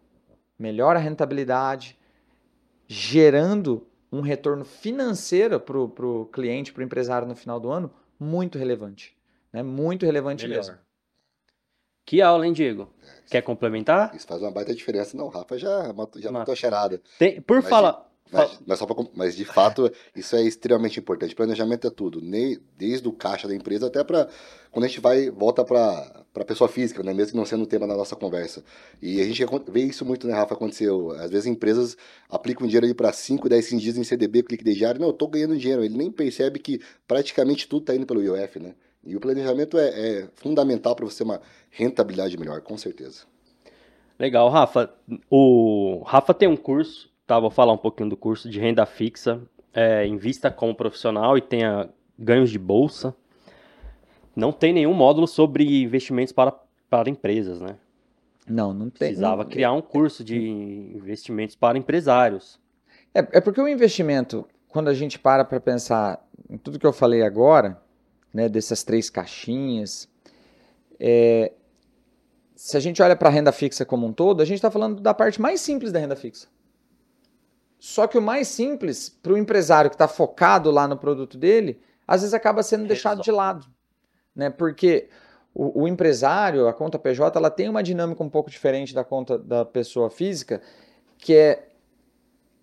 [0.59, 1.99] melhora a rentabilidade,
[2.87, 8.59] gerando um retorno financeiro para o cliente, para o empresário no final do ano, muito
[8.59, 9.17] relevante.
[9.53, 9.63] Né?
[9.63, 10.59] Muito relevante Melhor.
[10.59, 10.79] mesmo.
[12.05, 12.89] Que aula, hein, Diego?
[13.29, 14.15] Quer complementar?
[14.15, 15.17] Isso faz uma baita diferença.
[15.17, 17.03] Não, o Rafa já matou, já matou a cheirada.
[17.19, 18.06] Tem- por Mas falar.
[18.33, 21.35] Mas, mas, só pra mas, de fato, isso é extremamente importante.
[21.35, 22.21] Planejamento é tudo,
[22.77, 24.29] desde o caixa da empresa até para
[24.71, 27.15] quando a gente vai volta para a pessoa física, né?
[27.15, 28.63] mesmo que não sendo o tema da nossa conversa.
[29.01, 30.55] E a gente vê isso muito, né, Rafa?
[30.55, 31.13] Aconteceu.
[31.13, 31.97] Às vezes empresas
[32.29, 35.01] aplicam dinheiro para 5, 10, 15 dias em CDB, clique de diário.
[35.01, 35.85] Não, eu estou ganhando dinheiro.
[35.85, 38.75] Ele nem percebe que praticamente tudo está indo pelo IOF, né?
[39.03, 43.23] E o planejamento é, é fundamental para você ter uma rentabilidade melhor, com certeza.
[44.19, 44.93] Legal, Rafa.
[45.31, 47.39] O Rafa tem um curso, tá?
[47.39, 49.41] Vou falar um pouquinho do curso de renda fixa.
[49.73, 53.15] É, invista como profissional e tenha ganhos de bolsa.
[54.35, 56.53] Não tem nenhum módulo sobre investimentos para,
[56.89, 57.77] para empresas, né?
[58.49, 59.09] Não, não tem.
[59.09, 62.59] Precisava não- criar um curso de investimentos para empresários.
[63.15, 66.93] É, é porque o investimento, quando a gente para para pensar em tudo que eu
[66.93, 67.81] falei agora,
[68.33, 70.09] né, dessas três caixinhas,
[71.01, 71.53] é,
[72.55, 75.01] se a gente olha para a renda fixa como um todo, a gente está falando
[75.01, 76.47] da parte mais simples da renda fixa.
[77.97, 81.81] Só que o mais simples, para o empresário que está focado lá no produto dele,
[82.07, 83.67] às vezes acaba sendo deixado de lado.
[84.35, 84.51] Né?
[84.51, 85.09] Porque
[85.55, 89.39] o, o empresário, a conta PJ, ela tem uma dinâmica um pouco diferente da conta
[89.39, 90.61] da pessoa física,
[91.17, 91.69] que é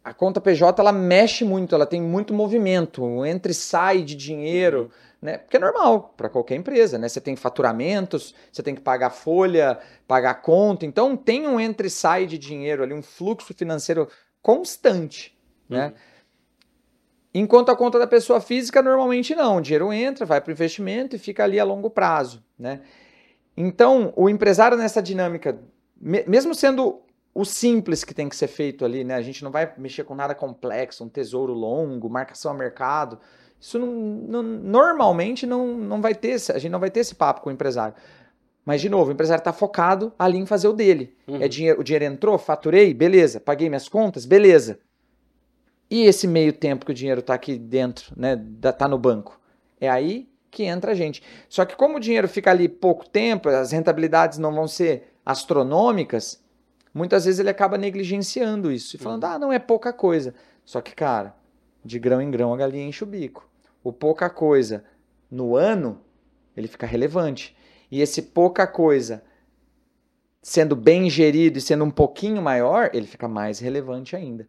[0.04, 4.14] a conta PJ ela mexe muito, ela tem muito movimento, um entra e sai de
[4.14, 5.40] dinheiro, né?
[5.40, 7.10] Porque é normal para qualquer empresa, né?
[7.10, 11.90] Você tem faturamentos, você tem que pagar folha, pagar conta, então tem um entra e
[11.90, 14.08] sai de dinheiro ali, um fluxo financeiro
[14.44, 15.36] constante,
[15.68, 15.88] né?
[15.88, 15.94] Uhum.
[17.34, 19.58] Enquanto a conta da pessoa física, normalmente não.
[19.58, 22.82] O dinheiro entra, vai para o investimento e fica ali a longo prazo, né?
[23.58, 25.58] Então, o empresário nessa dinâmica,
[26.00, 27.02] me- mesmo sendo
[27.34, 29.16] o simples que tem que ser feito ali, né?
[29.16, 33.18] A gente não vai mexer com nada complexo, um tesouro longo, marcação a mercado.
[33.60, 37.42] Isso não, não- normalmente não, não vai ter, a gente não vai ter esse papo
[37.42, 37.96] com o empresário.
[38.66, 41.16] Mas, de novo, o empresário está focado ali em fazer o dele.
[41.28, 41.42] Uhum.
[41.42, 43.40] É dinheiro, o dinheiro entrou, faturei, beleza.
[43.40, 44.80] Paguei minhas contas, beleza.
[45.90, 48.36] E esse meio tempo que o dinheiro está aqui dentro, né?
[48.36, 49.40] da- Tá no banco.
[49.80, 51.22] É aí que entra a gente.
[51.50, 56.42] Só que como o dinheiro fica ali pouco tempo, as rentabilidades não vão ser astronômicas,
[56.94, 60.34] muitas vezes ele acaba negligenciando isso e falando, ah, não é pouca coisa.
[60.64, 61.36] Só que, cara,
[61.84, 63.50] de grão em grão a galinha enche o bico.
[63.84, 64.84] O pouca coisa
[65.30, 66.00] no ano,
[66.56, 67.56] ele fica relevante.
[67.94, 69.22] E esse pouca coisa
[70.42, 74.48] sendo bem gerido e sendo um pouquinho maior, ele fica mais relevante ainda.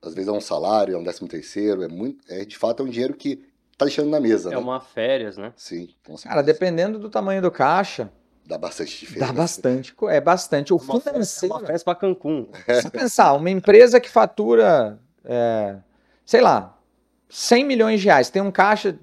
[0.00, 2.24] Às vezes é um salário, é um décimo terceiro, é muito.
[2.32, 3.44] É, de fato, é um dinheiro que
[3.76, 4.56] tá deixando na mesa, É né?
[4.56, 5.52] uma férias, né?
[5.56, 6.28] Sim, com certeza.
[6.30, 8.10] Cara, dependendo do tamanho do caixa,
[8.46, 9.26] Dá bastante diferença.
[9.26, 10.72] dá bastante, é bastante.
[10.72, 12.48] O Uma festa, financeiro, uma festa pra Cancún.
[12.80, 15.76] se pensar, uma empresa que fatura, é,
[16.24, 16.78] sei lá,
[17.28, 18.98] 100 milhões de reais, tem um caixa,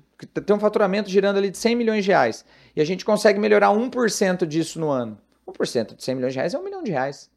[0.45, 2.43] tem um faturamento girando ali de 100 milhões de reais,
[2.75, 5.17] e a gente consegue melhorar 1% disso no ano.
[5.47, 7.29] 1% de 100 milhões de reais é um milhão de reais.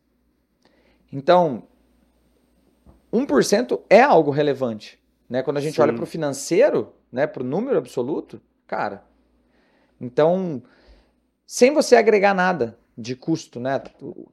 [1.13, 1.65] Então,
[3.13, 4.99] 1% é algo relevante.
[5.29, 5.43] Né?
[5.43, 5.83] Quando a gente Sim.
[5.83, 9.05] olha para o financeiro, né, para o número absoluto, cara.
[10.01, 10.63] Então,
[11.47, 13.83] sem você agregar nada de custo, né?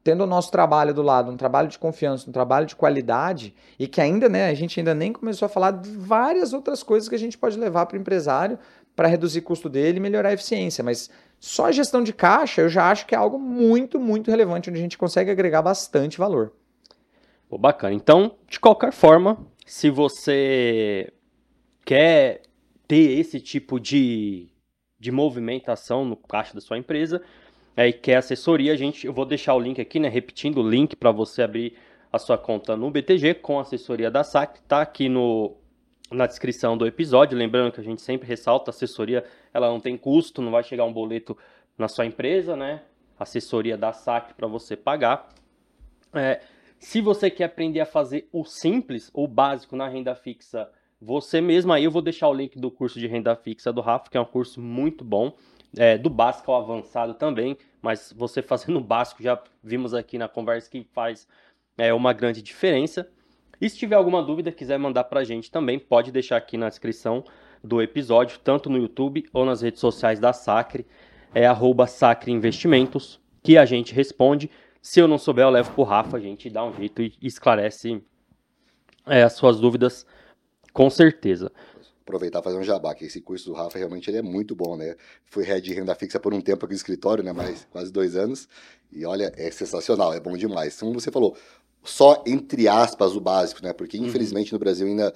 [0.03, 3.87] Tendo o nosso trabalho do lado, um trabalho de confiança, um trabalho de qualidade, e
[3.87, 7.15] que ainda, né, a gente ainda nem começou a falar de várias outras coisas que
[7.15, 8.57] a gente pode levar para o empresário
[8.95, 10.83] para reduzir o custo dele e melhorar a eficiência.
[10.83, 14.69] Mas só a gestão de caixa eu já acho que é algo muito, muito relevante,
[14.69, 16.53] onde a gente consegue agregar bastante valor.
[17.49, 17.93] Pô, bacana.
[17.93, 21.11] Então, de qualquer forma, se você
[21.85, 22.41] quer
[22.87, 24.49] ter esse tipo de,
[24.99, 27.21] de movimentação no caixa da sua empresa
[27.75, 30.07] é, e quer assessoria, a gente, eu vou deixar o link aqui, né?
[30.09, 31.77] Repetindo o link para você abrir
[32.11, 35.57] a sua conta no BTG com assessoria da SAC, tá aqui no,
[36.11, 37.37] na descrição do episódio.
[37.37, 40.85] Lembrando que a gente sempre ressalta, a assessoria ela não tem custo, não vai chegar
[40.85, 41.37] um boleto
[41.77, 42.83] na sua empresa, né?
[43.17, 45.29] Assessoria da SAC para você pagar.
[46.13, 46.41] É,
[46.79, 50.69] se você quer aprender a fazer o simples, o básico na renda fixa,
[51.01, 54.09] você mesmo, aí eu vou deixar o link do curso de renda fixa do Rafa,
[54.09, 55.33] que é um curso muito bom,
[55.77, 60.27] é, do básico ao avançado também, mas você fazendo o básico, já vimos aqui na
[60.27, 61.27] conversa que faz
[61.77, 63.09] é, uma grande diferença.
[63.63, 67.23] E se tiver alguma dúvida, quiser mandar pra gente também, pode deixar aqui na descrição
[67.63, 70.85] do episódio, tanto no YouTube ou nas redes sociais da Sacre,
[71.33, 74.51] é arroba Sacre Investimentos, que a gente responde.
[74.81, 78.03] Se eu não souber, eu levo pro Rafa, a gente dá um jeito e esclarece
[79.07, 80.05] é, as suas dúvidas
[80.73, 81.49] com certeza.
[82.01, 84.97] Aproveitar fazer um jabá, que esse curso do Rafa realmente ele é muito bom, né?
[85.23, 87.31] Fui head de renda fixa por um tempo aqui no escritório, né?
[87.31, 88.45] Mais quase dois anos.
[88.91, 90.77] E olha, é sensacional, é bom demais.
[90.77, 91.37] Como você falou,
[91.83, 93.73] só entre aspas o básico, né?
[93.73, 95.13] Porque infelizmente no Brasil ainda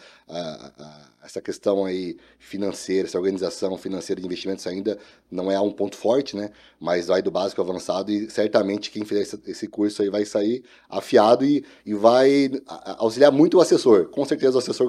[1.28, 4.98] essa questão aí financeira, essa organização financeira de investimentos ainda
[5.30, 6.52] não é um ponto forte, né?
[6.80, 10.64] Mas vai do básico ao avançado e certamente quem fizer esse, curso aí vai sair
[10.90, 12.50] afiado e, e vai
[12.98, 14.06] auxiliar muito o assessor.
[14.08, 14.88] Com certeza o assessor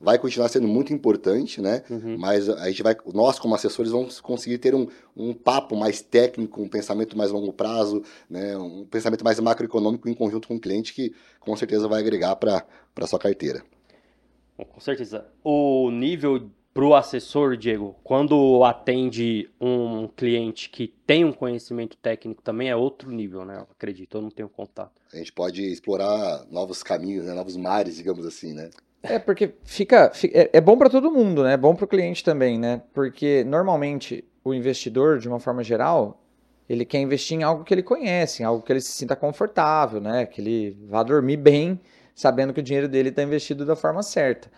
[0.00, 1.82] vai continuar sendo muito importante, né?
[1.90, 2.16] Uhum.
[2.18, 6.62] Mas a gente vai, nós como assessores vamos conseguir ter um, um papo mais técnico,
[6.62, 8.56] um pensamento mais longo prazo, né?
[8.56, 12.64] Um pensamento mais macroeconômico em conjunto com o cliente que com certeza vai agregar para
[12.96, 13.62] a sua carteira.
[14.56, 15.26] Com certeza.
[15.42, 22.68] O nível pro assessor, Diego, quando atende um cliente que tem um conhecimento técnico também
[22.68, 23.58] é outro nível, né?
[23.58, 24.92] Eu acredito, eu não tenho contato.
[25.12, 27.32] A gente pode explorar novos caminhos, né?
[27.34, 28.70] novos mares, digamos assim, né?
[29.02, 30.10] É, porque fica.
[30.12, 31.52] fi- É, é bom para todo mundo, né?
[31.52, 32.82] É bom para o cliente também, né?
[32.92, 36.20] Porque normalmente o investidor, de uma forma geral,
[36.68, 40.00] ele quer investir em algo que ele conhece, em algo que ele se sinta confortável,
[40.00, 40.26] né?
[40.26, 41.78] Que ele vá dormir bem,
[42.14, 44.50] sabendo que o dinheiro dele está investido da forma certa.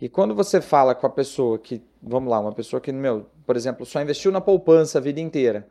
[0.00, 3.56] E quando você fala com a pessoa que, vamos lá, uma pessoa que, meu, por
[3.56, 5.66] exemplo, só investiu na poupança a vida inteira,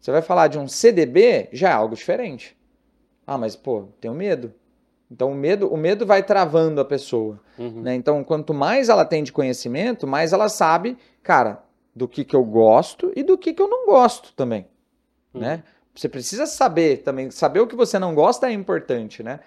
[0.00, 2.56] você vai falar de um CDB, já é algo diferente.
[3.26, 4.54] Ah, mas pô, tenho medo.
[5.10, 7.40] Então o medo, o medo vai travando a pessoa.
[7.58, 7.82] Uhum.
[7.82, 7.94] né?
[7.94, 11.62] Então, quanto mais ela tem de conhecimento, mais ela sabe, cara,
[11.94, 14.66] do que, que eu gosto e do que, que eu não gosto também,
[15.34, 15.40] Uhum.
[15.40, 15.62] né?
[15.94, 19.40] Você precisa saber também, saber o que você não gosta é importante, né?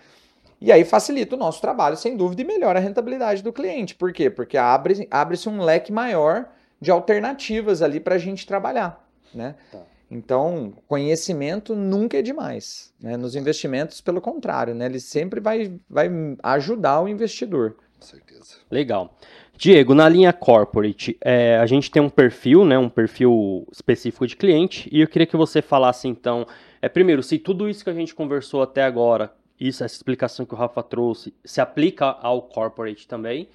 [0.61, 3.95] E aí facilita o nosso trabalho, sem dúvida, e melhora a rentabilidade do cliente.
[3.95, 4.29] Por quê?
[4.29, 9.55] Porque abre- abre-se um leque maior de alternativas ali para a gente trabalhar, né?
[9.71, 9.79] Tá.
[10.09, 12.93] Então, conhecimento nunca é demais.
[12.99, 13.15] Né?
[13.15, 14.85] Nos investimentos, pelo contrário, né?
[14.85, 16.09] ele sempre vai, vai
[16.43, 17.77] ajudar o investidor.
[17.97, 18.57] Com certeza.
[18.69, 19.15] Legal.
[19.55, 24.35] Diego, na linha corporate, é, a gente tem um perfil, né, um perfil específico de
[24.35, 26.47] cliente, e eu queria que você falasse então,
[26.81, 30.53] é, primeiro, se tudo isso que a gente conversou até agora, isso, essa explicação que
[30.53, 33.47] o Rafa trouxe, se aplica ao corporate também,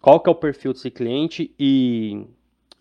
[0.00, 2.26] qual que é o perfil desse cliente e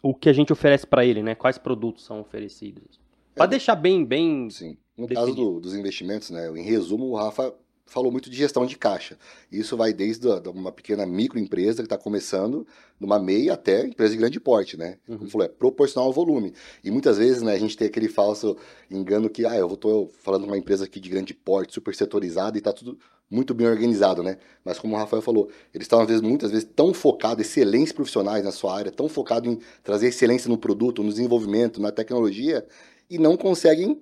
[0.04, 1.34] o que a gente oferece para ele, né?
[1.34, 3.00] Quais produtos são oferecidos?
[3.34, 4.50] Para É, deixar bem, bem.
[4.50, 4.78] Sim.
[4.98, 5.36] No Definido.
[5.36, 7.54] caso do- dos investimentos, né, em resumo, o Rafa
[7.86, 9.18] falou muito de gestão de caixa.
[9.52, 12.66] Isso vai desde uma pequena microempresa que está começando,
[13.00, 14.98] numa meia até empresa de grande porte, né?
[15.08, 15.18] Uhum.
[15.18, 16.54] Como falou, é proporcional ao volume.
[16.84, 18.58] E muitas vezes, né, a gente tem aquele falso
[18.90, 22.58] engano que, ah, eu estou falando de uma empresa aqui de grande porte, super setorizada
[22.58, 22.98] e está tudo
[23.30, 24.38] muito bem organizado, né?
[24.64, 28.44] Mas como o Rafael falou, eles estão às vezes, muitas vezes tão focados, excelentes profissionais
[28.44, 32.66] na sua área, tão focados em trazer excelência no produto, no desenvolvimento, na tecnologia,
[33.10, 34.02] e não conseguem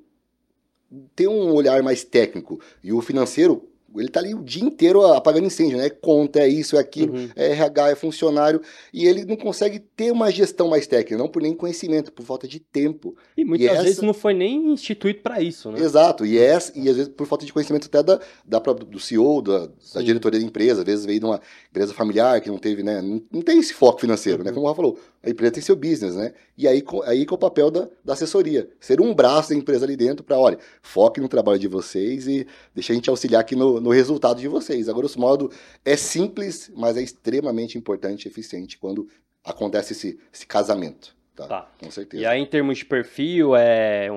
[1.16, 2.60] ter um olhar mais técnico.
[2.84, 5.88] E o financeiro, ele tá ali o dia inteiro apagando incêndio, né?
[5.88, 7.30] É Conta, é isso, é aquilo, Uhum.
[7.36, 8.62] é RH, é funcionário,
[8.94, 12.48] e ele não consegue ter uma gestão mais técnica, não por nem conhecimento, por falta
[12.48, 13.16] de tempo.
[13.38, 15.80] E muitas essa- vezes não foi nem instituído para isso, né?
[15.80, 19.00] Exato, e, essa, e às vezes por falta de conhecimento até da, da própria- do
[19.00, 22.58] CEO, da, da diretoria da empresa, às vezes veio de uma empresa familiar que não
[22.58, 24.56] teve, né, não, não tem esse foco financeiro, né, Uhum.
[24.56, 27.36] como o Rafa falou, a empresa tem seu business, né, e aí, aí que é
[27.36, 31.22] o papel da, da assessoria, ser um braço da empresa ali dentro para, olha, foque
[31.22, 34.90] no trabalho de vocês e deixa a gente auxiliar aqui no, no resultado de vocês.
[34.90, 35.52] A grosso modo,
[35.86, 39.08] é simples, mas é extremamente importante e eficiente quando
[39.44, 41.48] acontece esse, esse casamento, tá?
[41.48, 41.72] Tá.
[41.80, 42.24] Com certeza.
[42.24, 44.10] E aí, em termos de perfil, é.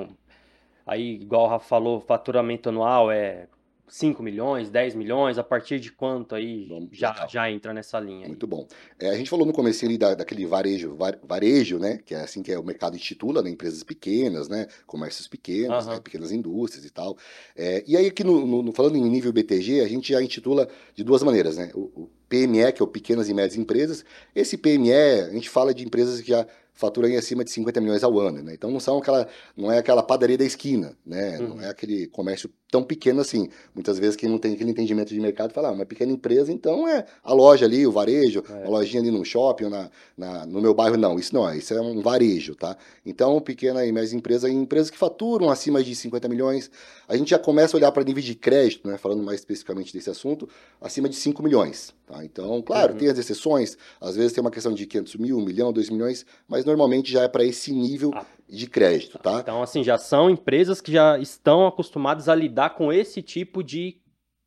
[0.86, 3.46] Aí, igual o Rafa falou, faturamento anual é
[3.86, 8.22] 5 milhões, 10 milhões, a partir de quanto aí Vamos- já, já entra nessa linha?
[8.22, 8.28] aí?
[8.28, 8.66] Muito bom.
[8.98, 12.00] É, a gente falou no começo ali da, daquele varejo, va- varejo, né?
[12.04, 13.50] Que é assim que é, o mercado institula, né?
[13.50, 14.66] Empresas pequenas, né?
[14.86, 15.94] Comércios pequenos, Aham.
[15.96, 17.16] né, pequenas indústrias e tal.
[17.54, 20.68] É, e aí aqui no, no- no- falando em nível BTG, a gente já intitula
[20.94, 21.70] de duas maneiras, né?
[21.74, 24.04] O, o PME, que é o Pequenas e Médias Empresas.
[24.34, 28.02] Esse PME, a gente fala de empresas que já faturam em acima de 50 milhões
[28.02, 28.54] ao ano, né?
[28.54, 31.38] Então não são aquela, não é aquela padaria da esquina, né?
[31.38, 31.48] Uhum.
[31.50, 33.48] Não é aquele comércio tão pequeno assim.
[33.72, 36.88] Muitas vezes quem não tem aquele entendimento de mercado fala, ah, uma pequena empresa, então
[36.88, 38.64] é a loja ali, o varejo, É.
[38.64, 40.96] a lojinha ali no shopping na, na- no meu bairro.
[40.96, 42.76] Não, isso não é, isso é um varejo, tá?
[43.06, 46.68] Então, pequena e média empresa, em empresas que faturam acima de 50 milhões,
[47.06, 48.98] a gente já começa a olhar para nível de crédito, né?
[48.98, 50.48] Falando mais especificamente desse assunto,
[50.80, 52.24] acima de 5 milhões, tá?
[52.24, 52.98] Então, claro, Uhum.
[52.98, 56.26] tem as exceções, às vezes tem uma questão de 500 mil, 1 milhão, 2 milhões,
[56.48, 58.24] mas normalmente já é para esse nível Ah.
[58.48, 59.40] De crédito, tá?
[59.40, 64.00] Então, assim, já são empresas que já estão acostumadas a lidar com esse tipo de,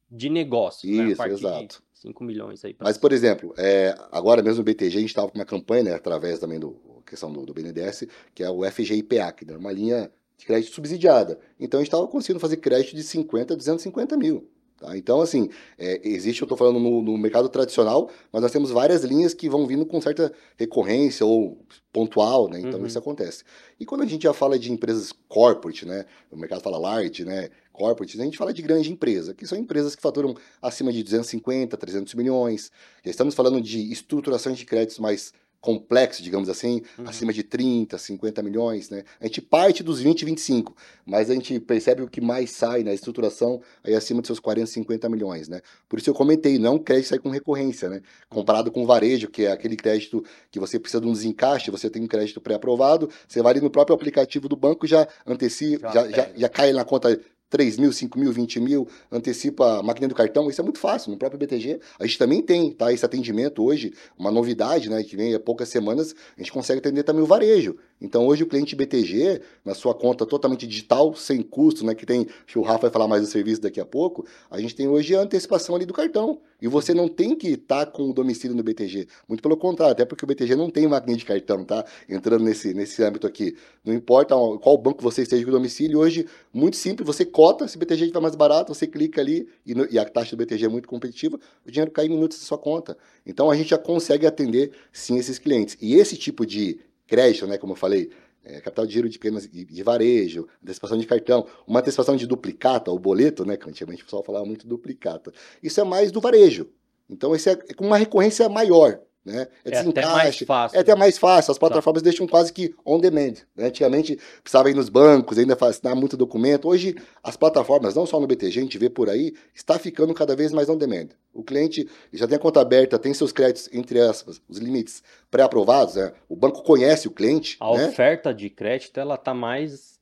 [0.10, 0.90] de negócio.
[0.90, 1.06] né?
[1.06, 1.84] Isso, partir exato.
[1.94, 2.76] De 5 milhões aí.
[2.80, 5.94] Mas, por exemplo, é, agora mesmo no BTG, a gente estava com uma campanha, né,
[5.94, 8.06] através também do questão do, do BNDES,
[8.36, 11.40] que é o FGIPA, que é uma linha de crédito subsidiada.
[11.60, 14.50] Então, a gente estava conseguindo fazer crédito de 50 a 250 mil.
[14.78, 14.96] Tá?
[14.96, 19.04] Então, assim, é, existe, eu estou falando no, no mercado tradicional, mas nós temos várias
[19.04, 21.58] linhas que vão vindo com certa recorrência ou
[21.92, 22.60] pontual, né?
[22.60, 22.86] Então, Uhum.
[22.86, 23.44] isso acontece.
[23.80, 26.06] E quando a gente já fala de empresas corporate, né?
[26.32, 27.50] O mercado fala large, né?
[27.74, 31.76] Corporate, a gente fala de grande empresa, que são empresas que faturam acima de 250,
[31.76, 32.72] 300 milhões.
[33.04, 37.08] Já estamos falando de estruturações de créditos mais complexos, digamos assim, Uhum.
[37.08, 39.04] acima de 30, 50 milhões, né?
[39.20, 42.94] A gente parte dos 20, 25, mas a gente percebe o que mais sai na
[42.94, 45.62] estruturação aí acima de seus 40, 50 milhões, né?
[45.90, 48.02] Por isso eu comentei, não é crédito sai com recorrência, né?
[48.30, 51.90] Comparado com o varejo, que é aquele crédito que você precisa de um desencaixe, você
[51.90, 56.08] tem um crédito pré-aprovado, você vai ali no próprio aplicativo do banco, já antecipa, Já
[56.10, 60.08] já, já, já cai na conta 3 mil, 5 mil, 20 mil, antecipa a máquina
[60.08, 61.80] do cartão, isso é muito fácil, no próprio BTG.
[62.00, 62.92] A gente também tem, tá?
[62.92, 65.04] Esse atendimento hoje, uma novidade, né?
[65.04, 67.78] Que vem há poucas semanas, a gente consegue atender também o varejo.
[68.00, 71.96] Então hoje o cliente BTG, na sua conta totalmente digital, sem custo, né?
[71.96, 74.88] Que tem, o Rafa vai falar mais do serviço daqui a pouco, a gente tem
[74.88, 76.40] hoje a antecipação ali do cartão.
[76.60, 79.08] E você não tem que estar com o domicílio no BTG.
[79.28, 81.86] Muito pelo contrário, até porque o BTG não tem máquina de cartão, tá?
[82.10, 83.56] Entrando nesse, nesse âmbito aqui.
[83.86, 87.76] Não importa qual banco você esteja com o domicílio, hoje, muito simples, você cota, se
[87.76, 90.66] o BTG estiver mais barato, você clica ali, e, no- e a taxa do BTG
[90.66, 92.98] é muito competitiva, o dinheiro cai em minutos da sua conta.
[93.26, 95.78] Então a gente já consegue atender, sim, esses clientes.
[95.80, 98.12] E esse tipo de crédito, né, como eu falei,
[98.44, 102.26] é, capital de giro de pequenas de, de varejo, antecipação de cartão, uma antecipação de
[102.28, 105.34] duplicata, ou boleto, né, que antigamente o pessoal falava muito duplicata.
[105.62, 106.70] Isso é mais do varejo.
[107.10, 109.48] Então esse é com uma recorrência maior, né?
[109.66, 110.78] É até mais fácil.
[110.78, 113.34] é até mais fácil, as plataformas deixam quase que on demand.
[113.56, 113.66] né?
[113.68, 116.68] Antigamente precisava ir nos bancos, ainda assinar muito documento.
[116.68, 120.36] Hoje, as plataformas, não só no BTG, a gente vê por aí, está ficando cada
[120.36, 121.10] vez mais on demand.
[121.34, 125.96] O cliente já tem a conta aberta, tem seus créditos, entre aspas, os limites pré-aprovados,
[125.96, 126.14] né?
[126.28, 127.88] o banco conhece o cliente, A né?
[127.88, 129.98] oferta de crédito, ela tá mais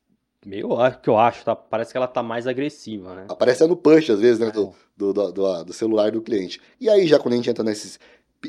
[0.80, 1.56] acho que eu acho, tá?
[1.56, 3.26] Parece que ela tá mais agressiva, né?
[3.30, 4.50] Aparece no push, às vezes, né?
[4.50, 4.52] É.
[4.52, 6.62] Do, do, do, do- do celular do cliente.
[6.80, 8.00] E aí, já quando a gente entra nesses,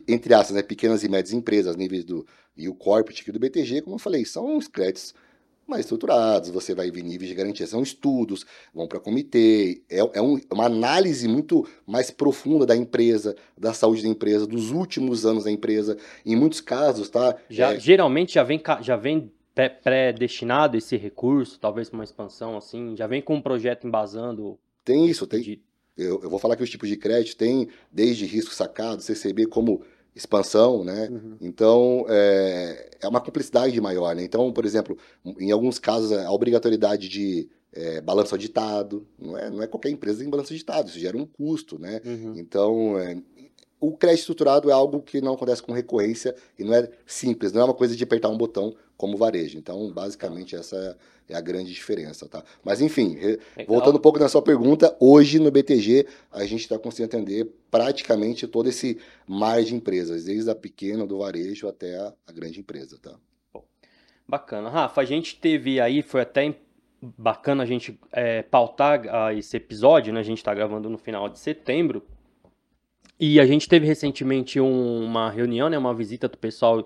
[0.06, 2.26] entre aspas, né, pequenas e médias empresas, níveis do.
[2.56, 5.14] E o corporate aqui do BTG, como eu falei, são os créditos
[5.66, 10.22] mais estruturados, você vai ver níveis de garantia, são estudos, vão para comitê, é, é
[10.22, 15.26] um- é uma análise muito mais profunda da empresa, da saúde da empresa, dos últimos
[15.26, 15.96] anos da empresa.
[16.24, 17.36] Em muitos casos, tá?
[17.50, 22.56] Já, É, Geralmente já vem, já vem pré- pré-destinado esse recurso, talvez para uma expansão
[22.56, 24.58] assim, já vem com um projeto embasando.
[24.84, 25.60] tem isso, tem,
[25.96, 29.82] Eu, eu vou falar que os tipos de crédito tem desde risco sacado, CCB como
[30.14, 31.08] expansão, né?
[31.10, 31.36] Uhum.
[31.40, 34.22] Então é, é uma complexidade maior, né?
[34.22, 34.96] Então, por exemplo,
[35.38, 40.20] em alguns casos a obrigatoriedade de é, balanço auditado, não é, não é qualquer empresa
[40.20, 42.00] tem balanço auditado, isso gera um custo, né?
[42.04, 42.34] Uhum.
[42.36, 43.18] Então, é,
[43.80, 47.62] o crédito estruturado é algo que não acontece com recorrência e não é simples, não
[47.62, 49.58] é uma coisa de apertar um botão como varejo.
[49.58, 50.96] Então, basicamente, essa
[51.28, 52.42] é a grande diferença, tá?
[52.64, 53.38] Mas, enfim, Legal.
[53.66, 58.46] voltando um pouco na sua pergunta, hoje no BTG a gente está conseguindo atender praticamente
[58.46, 63.14] todo esse mar de empresas, desde a pequena do varejo até a, grande empresa, tá?
[64.28, 64.68] Bacana.
[64.68, 66.54] Rafa, a gente teve aí, foi até
[67.00, 70.20] bacana a gente é, pautar ah, esse episódio, né?
[70.20, 72.02] A gente está gravando no final de setembro.
[73.18, 75.78] E a gente teve recentemente um- uma reunião, né?
[75.78, 76.84] Uma visita do pessoal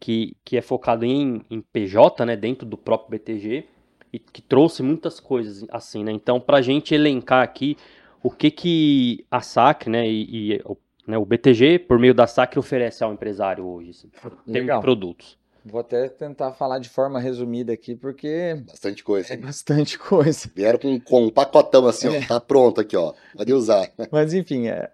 [0.00, 2.36] que, que é focado em, em PJ, né?
[2.36, 3.64] Dentro do próprio BTG.
[4.12, 6.12] E que trouxe muitas coisas assim, né?
[6.12, 7.76] Então, para a gente elencar aqui
[8.22, 10.06] o que que a SACRE, né?
[10.06, 14.08] E, e o, né, o BTG, por meio da SACRE, oferece ao empresário hoje, assim,
[14.08, 14.80] em termos de Legal.
[14.80, 15.38] produtos.
[15.64, 19.32] Vou até tentar falar de forma resumida aqui, porque Bastante coisa.
[19.32, 20.50] é bastante coisa.
[20.54, 22.18] Vieram com, com um pacotão assim, É.
[22.18, 23.14] ó, tá pronto aqui, ó.
[23.36, 23.88] Pode usar.
[24.10, 24.90] Mas enfim, é,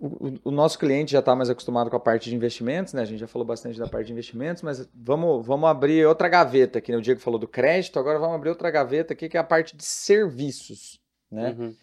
[0.00, 3.02] o, o- nosso cliente já está mais acostumado com a parte de investimentos, né?
[3.02, 6.78] A gente já falou bastante da parte de investimentos, mas vamos, vamos abrir outra gaveta
[6.78, 6.90] aqui.
[6.90, 6.98] Né?
[6.98, 9.76] O Diego falou do crédito, agora vamos abrir outra gaveta aqui, que é a parte
[9.76, 10.98] de serviços,
[11.30, 11.54] né?
[11.58, 11.74] Uhum.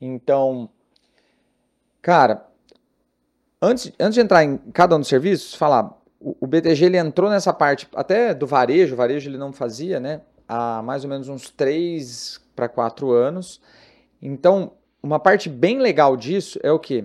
[0.00, 0.70] Então,
[2.02, 2.46] cara,
[3.60, 7.30] antes, antes de entrar em cada um dos serviços, falar, o, o BTG ele entrou
[7.30, 10.20] nessa parte até do varejo, o varejo ele não fazia, né?
[10.46, 13.60] Há mais ou menos uns 3 para 4 anos.
[14.20, 14.72] Então,
[15.02, 17.04] uma parte bem legal disso é o quê?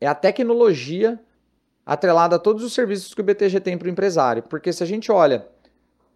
[0.00, 1.20] É a tecnologia
[1.84, 4.42] atrelada a todos os serviços que o BTG tem para o empresário.
[4.42, 5.46] Porque se a gente olha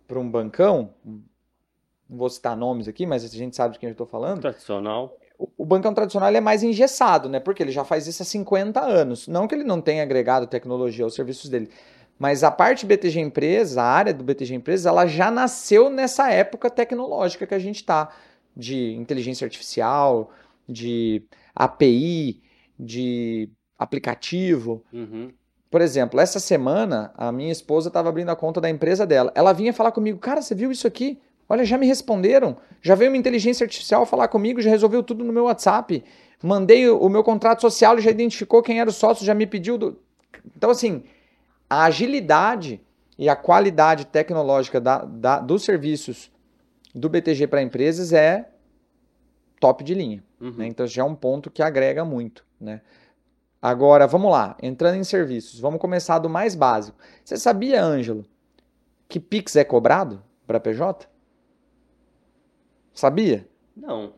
[0.07, 3.93] para um bancão, não vou citar nomes aqui, mas a gente sabe de quem eu
[3.93, 5.16] estou falando, Tradicional.
[5.39, 7.41] o o bancão tradicional é mais engessado, né?
[7.41, 9.26] Porque ele já faz isso há 50 anos.
[9.26, 11.68] Não que ele não tenha agregado tecnologia aos serviços dele,
[12.18, 16.70] mas a parte BTG Empresas, a área do BTG Empresas, ela já nasceu nessa época
[16.70, 18.11] tecnológica que a gente está,
[18.57, 20.30] de inteligência artificial,
[20.68, 21.24] de
[21.55, 22.41] API,
[22.78, 24.82] de aplicativo.
[24.92, 25.30] Uhum.
[25.70, 29.32] Por exemplo, essa semana a minha esposa estava abrindo a conta da empresa dela.
[29.34, 31.18] Ela vinha falar comigo, cara, você viu isso aqui?
[31.48, 32.56] Olha, já me responderam.
[32.80, 36.02] Já veio uma inteligência artificial falar comigo, já resolveu tudo no meu WhatsApp.
[36.42, 39.76] Mandei o, meu contrato social, já identificou quem era o sócio, já me pediu.
[39.76, 39.98] do-
[40.56, 41.02] Então, assim,
[41.68, 42.80] a agilidade
[43.18, 46.30] e a qualidade tecnológica da- da- dos serviços
[46.94, 48.48] do BTG para empresas é
[49.60, 50.52] top de linha Uhum.
[50.58, 50.66] né?
[50.66, 52.80] Então já é um ponto que agrega muito, né?
[53.64, 56.98] Agora, vamos lá, entrando em serviços, vamos começar do mais básico.
[57.24, 58.26] Você sabia, Ângelo,
[59.08, 61.08] que Pix é cobrado para PJ?
[62.92, 63.48] Sabia?
[63.74, 64.12] Não.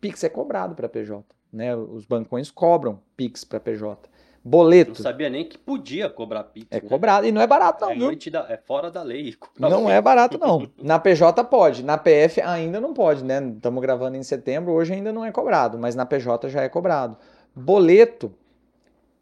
[0.00, 1.74] Pix é cobrado para PJ, né?
[1.74, 4.08] Os bancões cobram Pix para PJ.
[4.08, 6.68] Não Boleto sabia nem que podia cobrar Pix.
[6.70, 6.88] é né?
[6.88, 8.30] cobrado e não é barato não, é, viu?
[8.30, 9.34] da- é fora da lei.
[9.58, 10.70] Não é barato, não.
[10.80, 13.44] Na PJ pode, na PF ainda não pode, né?
[13.56, 17.16] Estamos gravando em setembro, hoje ainda não é cobrado, mas na PJ já é cobrado.
[17.52, 18.32] Boleto.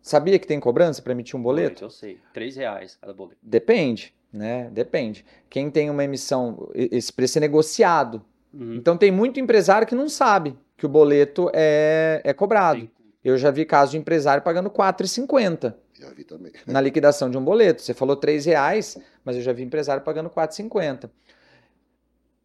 [0.06, 1.82] Sabia que tem cobrança para emitir um boleto?
[1.82, 2.18] Eu sei.
[2.34, 3.38] Três reais cada boleto.
[3.42, 4.68] Depende, né?
[4.70, 5.24] Depende.
[5.48, 8.22] Quem tem uma emissão, esse preço é negociado.
[8.52, 8.74] Uhum.
[8.74, 12.80] Então tem muito empresário que não sabe que o boleto é, é cobrado.
[12.80, 12.90] Tem-
[13.24, 16.52] Eu já vi caso de empresário pagando R$ 4,50 Já vi também.
[16.66, 17.80] na liquidação de um boleto.
[17.80, 21.08] Você falou R$ reais, mas eu já vi empresário pagando R$ 4,50.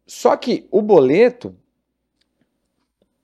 [0.06, 1.54] Só que o boleto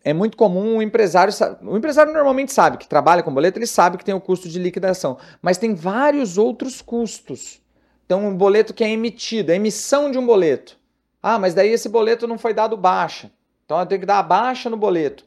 [0.06, 1.34] é muito comum o empresário.
[1.62, 4.56] O empresário normalmente sabe que trabalha com boleto, ele sabe que tem o custo de
[4.56, 5.18] liquidação.
[5.42, 7.60] Mas tem vários outros custos.
[8.04, 10.78] Então, um boleto que é emitido, a emissão de um boleto.
[11.20, 13.32] Ah, mas daí esse boleto não foi dado baixa.
[13.64, 15.24] Então eu tenho que dar a baixa no boleto.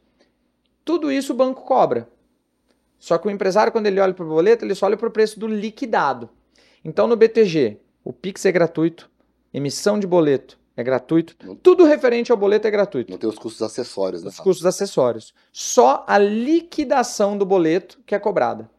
[0.86, 2.08] Tudo isso o banco cobra.
[2.98, 5.12] Só que o empresário, quando ele olha para o boleto, ele só olha para o
[5.12, 6.30] preço do liquidado.
[6.86, 9.12] Então, no BTG, o Pix é gratuito,
[9.54, 13.12] emissão de boleto é gratuito, tudo referente ao boleto é gratuito.
[13.12, 14.30] Não tem os custos acessórios, né?
[14.30, 15.34] Os custos acessórios.
[15.52, 18.70] Só a liquidação do boleto que é cobrada,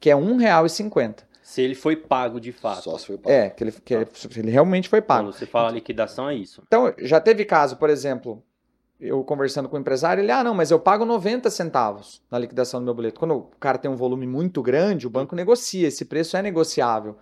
[0.00, 1.20] que é R$ 1,50.
[1.42, 2.82] Se ele foi pago de fato.
[2.82, 3.30] Só se foi pago.
[3.30, 4.06] É, que ele, que ele,
[4.36, 5.28] ele realmente foi pago.
[5.28, 6.62] Quando você fala liquidação, é isso.
[6.66, 8.42] Então, já teve caso, por exemplo,
[9.00, 12.80] eu conversando com o empresário, ele, ah, não, mas eu pago 90 centavos na liquidação
[12.80, 13.18] do meu boleto.
[13.18, 17.16] Quando o cara tem um volume muito grande, o banco negocia, esse preço é negociável.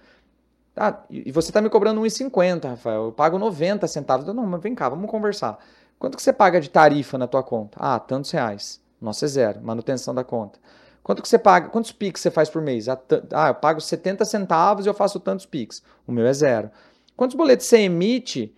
[0.78, 4.26] Ah, e você está me cobrando 1,50, Rafael, eu pago 90 centavos.
[4.26, 5.58] Eu, não, mas vem cá, vamos conversar.
[5.98, 7.76] Quanto que você paga de tarifa na tua conta?
[7.80, 8.80] Ah, tantos reais.
[9.00, 10.58] Nossa, é zero, manutenção da conta.
[11.02, 11.68] Quanto que você paga?
[11.68, 12.88] Quantos PIX você faz por mês?
[12.88, 13.00] Ah,
[13.32, 15.82] ah, eu pago 70 centavos e eu faço tantos PIX.
[16.06, 16.70] O meu é zero.
[17.16, 18.54] Quantos boletos você emite?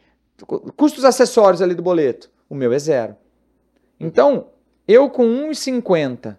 [0.76, 2.30] Custos acessórios ali do boleto.
[2.48, 3.16] O meu é zero.
[3.98, 4.48] Então,
[4.88, 6.36] eu com 1,50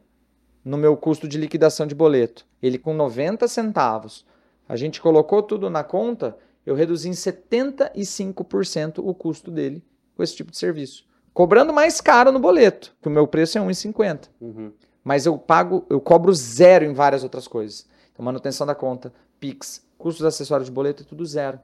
[0.64, 4.26] no meu custo de liquidação de boleto, ele com 90 centavos,
[4.72, 9.84] a gente colocou tudo na conta, eu reduzi em 75% o custo dele
[10.16, 11.06] com esse tipo de serviço.
[11.34, 14.30] Cobrando mais caro no boleto, que o meu preço é 1,50.
[14.40, 14.72] Uhum
[15.04, 17.86] mas eu pago, eu cobro zero em várias outras coisas.
[18.12, 21.60] Então, manutenção da conta, Pix, custos acessórios de boleto, é tudo zero.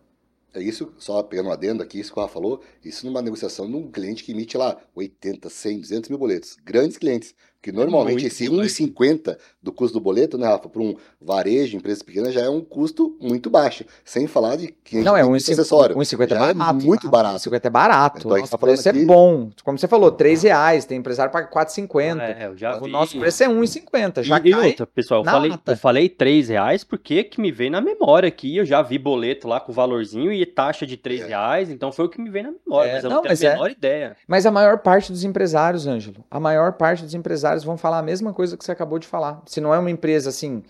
[0.53, 3.69] É isso, só pegando um adendo aqui, isso que o Rafa falou, isso numa negociação
[3.69, 6.57] de um cliente que emite lá 80, 100, 200 mil boletos.
[6.63, 7.35] Grandes clientes.
[7.61, 8.45] Que normalmente muito esse
[8.85, 12.61] 1,50 do custo do boleto, né, Rafa, para um varejo, empresa pequena, já é um
[12.61, 13.83] custo muito baixo.
[14.05, 16.59] Sem falar de que Não, é 1,50 1,50 é barato.
[16.59, 17.49] É muito barato.
[17.49, 18.17] 1,50 é barato.
[18.19, 19.01] Então, nosso preço é aqui...
[19.01, 19.49] é bom.
[19.63, 20.85] Como você falou, 3 reais.
[20.85, 22.19] Tem empresário que paga 4,50.
[22.21, 24.23] É, eu já o nosso preço é 1,50.
[24.23, 27.71] Já e, e outra, pessoal, eu falei, eu falei 3 reais porque que me veio
[27.71, 28.55] na memória aqui.
[28.55, 31.27] Eu já vi boleto lá com valorzinho e taxa de 3 é.
[31.27, 31.69] reais.
[31.69, 32.89] Então foi o que me veio na memória.
[32.89, 34.17] É, mas eu não, não tenho a menor ideia.
[34.27, 38.03] Mas a maior parte dos empresários, Ângelo, a maior parte dos empresários vão falar a
[38.03, 39.41] mesma coisa que você acabou de falar.
[39.45, 40.63] Se não é uma empresa assim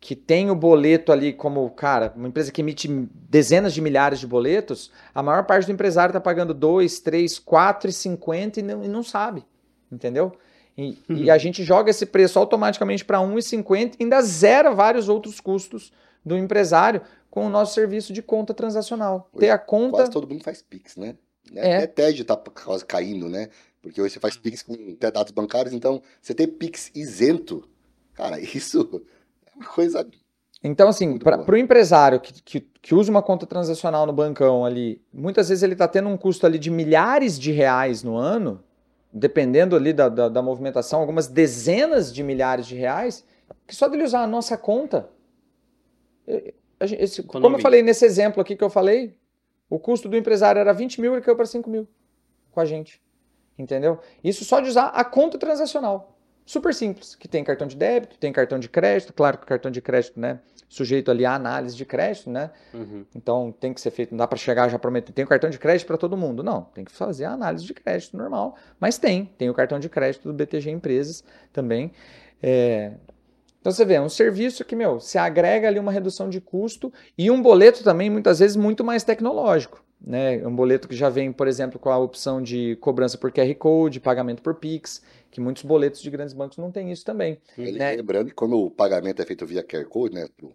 [0.00, 4.26] que tem o boleto ali como, cara, uma empresa que emite dezenas de milhares de
[4.26, 9.02] boletos, a maior parte do empresário está pagando 2, 3, 4,50 e não, e não
[9.02, 9.44] sabe,
[9.90, 10.32] entendeu?
[10.76, 11.16] E, uhum.
[11.16, 15.92] e, a gente joga esse preço automaticamente para 1,50 e ainda zera vários outros custos
[16.24, 19.28] do empresário com o nosso serviço de conta transacional.
[19.32, 19.96] Hoje, Ter a conta...
[19.96, 21.16] Quase todo mundo faz Pix, né?
[21.54, 21.78] É.
[21.78, 22.40] Até TED está
[22.86, 23.48] caindo, né?
[23.82, 27.68] Porque hoje você faz Pix com dados bancários, então você ter Pix isento,
[28.14, 29.04] cara, isso
[29.46, 30.06] é uma coisa.
[30.62, 35.00] Então, assim, para o empresário que, que, que, usa uma conta transacional no bancão ali,
[35.12, 38.62] muitas vezes ele está tendo um custo ali de milhares de reais no ano,
[39.12, 43.24] dependendo ali da, da, da movimentação, algumas dezenas de milhares de reais,
[43.66, 45.08] que só dele usar a nossa conta.
[46.80, 49.16] Esse, como eu falei nesse exemplo aqui que eu falei,
[49.70, 51.86] o custo do empresário era 20 mil, ele caiu para 5 mil
[52.50, 53.00] com a gente.
[53.58, 53.98] Entendeu?
[54.22, 56.14] Isso só de usar a conta transacional.
[56.46, 59.70] Super simples, que tem cartão de débito, tem cartão de crédito, claro que o cartão
[59.70, 62.50] de crédito, né, sujeito ali à análise de crédito, né?
[62.72, 63.04] Uhum.
[63.14, 65.58] Então tem que ser feito, não dá para chegar já prometer, tem o cartão de
[65.58, 66.42] crédito para todo mundo.
[66.42, 69.90] Não, tem que fazer a análise de crédito normal, mas tem, tem o cartão de
[69.90, 71.92] crédito do BTG Empresas também.
[72.42, 72.92] É...
[73.60, 76.90] Então você vê, é um serviço que, meu, se agrega ali uma redução de custo
[77.18, 80.46] e um boleto também, muitas vezes, muito mais tecnológico né?
[80.46, 84.00] Um boleto que já vem, por exemplo, com a opção de cobrança por QR Code,
[84.00, 87.38] pagamento por Pix, que muitos boletos de grandes bancos não têm isso também.
[87.56, 87.96] Ele, né?
[87.96, 90.52] Lembrando que quando o pagamento é feito via QR Code, né, pro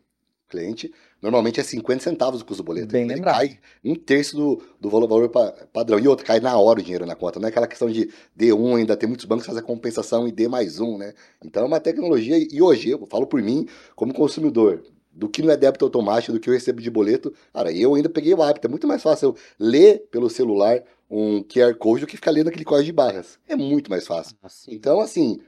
[0.54, 2.92] cliente, normalmente é 50 centavos o custo do boleto.
[2.92, 3.36] Bem lembrado.
[3.36, 5.30] Cai um terço do, do valor, valor
[5.74, 5.98] padrão.
[6.00, 7.40] E outro, cai na hora o dinheiro na conta.
[7.40, 10.32] Não é aquela questão de D1 ainda, tem muitos bancos que fazem a compensação e
[10.32, 11.14] D mais um, né?
[11.44, 14.84] Então é uma tecnologia, e hoje, eu falo por mim, como consumidor,
[15.14, 17.34] do que não é débito automático, do que eu recebo de boleto.
[17.54, 18.68] Cara, eu ainda peguei o hábito.
[18.68, 22.48] É muito mais fácil eu ler pelo celular um QR Code do que ficar lendo
[22.48, 23.38] aquele código de barras.
[23.48, 24.36] É muito mais fácil.
[24.42, 24.74] Assim.
[24.74, 25.40] Então, assim,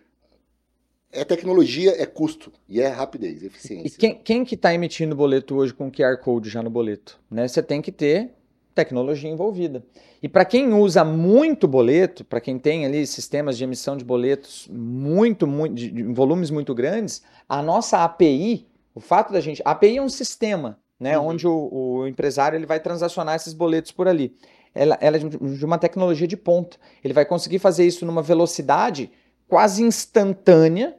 [1.12, 3.88] é tecnologia, é custo e é rapidez, eficiência.
[3.88, 7.20] E quem, quem que está emitindo boleto hoje com QR Code já no boleto?
[7.32, 7.48] Né?
[7.48, 8.32] Você tem que ter
[8.76, 9.84] tecnologia envolvida.
[10.22, 14.68] E para quem usa muito boleto, para quem tem ali sistemas de emissão de boletos
[14.70, 19.62] muito, muito de, de volumes muito grandes, a nossa API o fato da gente.
[19.66, 21.20] A API é um sistema, né?
[21.20, 21.28] Uhum.
[21.28, 24.34] Onde o, o, empresário ele vai transacionar esses boletos por ali.
[24.74, 26.78] Ela, ela é de uma tecnologia de ponta.
[27.04, 29.12] Ele vai conseguir fazer isso numa velocidade
[29.48, 30.96] quase instantânea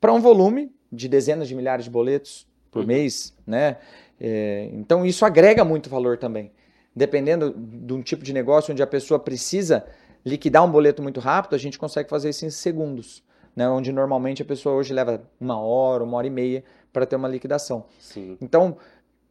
[0.00, 2.88] para um volume de dezenas de milhares de boletos por uhum.
[2.88, 3.78] mês, né?
[4.20, 6.52] É, então isso agrega muito valor também.
[6.94, 9.84] Dependendo de um tipo de negócio onde a pessoa precisa
[10.24, 13.22] liquidar um boleto muito rápido, a gente consegue fazer isso em segundos,
[13.54, 13.68] né?
[13.68, 16.64] Onde normalmente a pessoa hoje leva uma hora, uma hora e meia
[16.94, 17.84] para ter uma liquidação.
[17.98, 18.38] Sim.
[18.40, 18.78] Então,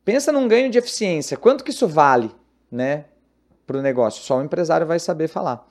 [0.03, 1.37] pensa num ganho de eficiência.
[1.37, 2.29] Quanto que isso vale,
[2.69, 3.05] né,
[3.65, 4.21] para o negócio?
[4.21, 5.65] Só o empresário vai saber falar.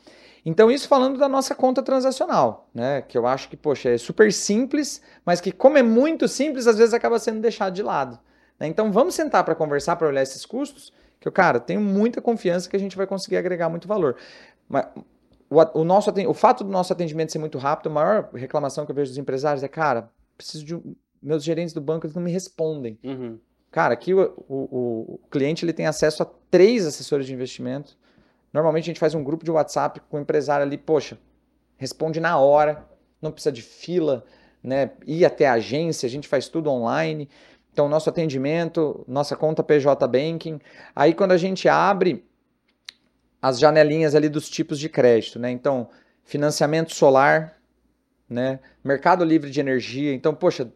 [0.45, 3.03] Então, isso falando da nossa conta transacional, né?
[3.03, 6.78] Que eu acho que, poxa, é super simples, mas que, como é muito simples, às
[6.78, 8.18] vezes acaba sendo deixado de lado.
[8.59, 8.66] Né?
[8.66, 12.68] Então, vamos sentar para conversar, para olhar esses custos, que eu, cara, tenho muita confiança
[12.68, 14.16] que a gente vai conseguir agregar muito valor.
[14.68, 14.86] Mas
[15.49, 18.90] o, o, nosso, o fato do nosso atendimento ser muito rápido, a maior reclamação que
[18.90, 22.22] eu vejo dos empresários é, cara, preciso de um, meus gerentes do banco eles não
[22.22, 22.98] me respondem.
[23.04, 23.38] Uhum.
[23.70, 27.96] Cara, aqui o, o, o cliente ele tem acesso a três assessores de investimento.
[28.52, 31.18] Normalmente a gente faz um grupo de WhatsApp com o empresário ali, poxa,
[31.78, 32.86] responde na hora,
[33.20, 34.24] não precisa de fila,
[34.62, 34.90] né?
[35.06, 37.28] Ir até a agência, a gente faz tudo online.
[37.72, 40.60] Então, nosso atendimento, nossa conta PJ Banking.
[40.94, 42.24] Aí, quando a gente abre
[43.40, 45.50] as janelinhas ali dos tipos de crédito, né?
[45.50, 45.88] Então,
[46.22, 47.56] financiamento solar,
[48.28, 48.60] né?
[48.84, 50.12] Mercado livre de energia.
[50.12, 50.70] Então, poxa,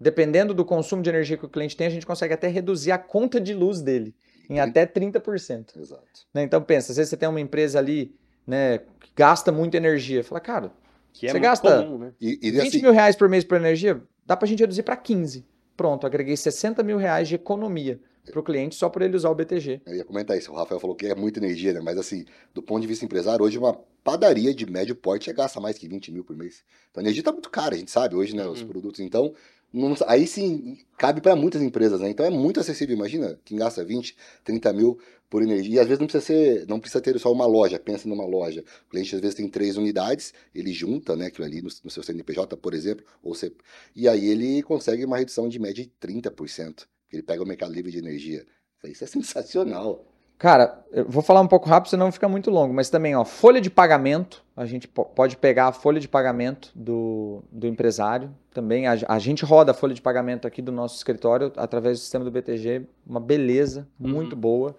[0.00, 2.98] dependendo do consumo de energia que o cliente tem, a gente consegue até reduzir a
[2.98, 4.14] conta de luz dele
[4.48, 5.76] em até 30%.
[5.80, 6.02] Exato.
[6.32, 6.42] Né?
[6.42, 8.14] Então, pensa, às vezes você tem uma empresa ali,
[8.46, 10.22] né, que gasta muita energia.
[10.22, 10.72] Fala, cara,
[11.12, 12.12] Que é Você gasta- comum, né?
[12.20, 14.96] E, e 20 assim, mil reais por mês por energia, dá pra gente reduzir para
[14.96, 15.46] 15.
[15.74, 17.98] Pronto, agreguei 60 mil reais de economia
[18.30, 19.80] para o cliente só por ele usar o BTG.
[19.86, 20.52] eu ia comentar isso.
[20.52, 21.80] O Rafael falou que é muita energia, né?
[21.82, 23.72] Mas assim, do ponto de vista empresário, hoje uma
[24.04, 26.62] padaria de médio porte já gasta mais que 20 mil por mês.
[26.90, 28.46] Então a energia tá muito cara, a gente sabe hoje, né?
[28.46, 28.68] Os Uhum.
[28.68, 29.00] produtos.
[29.00, 29.32] Então,
[29.76, 32.08] não- aí sim cabe para muitas empresas, né?
[32.10, 32.96] Então é muito acessível.
[32.96, 34.98] Imagina quem gasta 20, 30 mil
[35.28, 35.76] por energia.
[35.76, 38.64] E às vezes não precisa ser, não precisa ter só uma loja, pensa numa loja.
[38.86, 42.02] O cliente às vezes tem três unidades, ele junta, né, aquilo ali no, no seu
[42.02, 43.52] CNPJ, por exemplo, ou você,
[43.94, 46.88] e aí ele consegue uma redução de média de 30%.
[47.12, 48.46] Ele pega o mercado livre de energia.
[48.84, 50.15] Isso é sensacional.
[50.38, 53.58] Cara, eu vou falar um pouco rápido, senão fica muito longo, mas também, ó, folha
[53.58, 58.86] de pagamento, a gente po- pode pegar a folha de pagamento do, do empresário, também,
[58.86, 62.22] a, a gente roda a folha de pagamento aqui do nosso escritório através do sistema
[62.24, 64.40] do BTG, uma beleza, muito Uhum.
[64.40, 64.76] boa.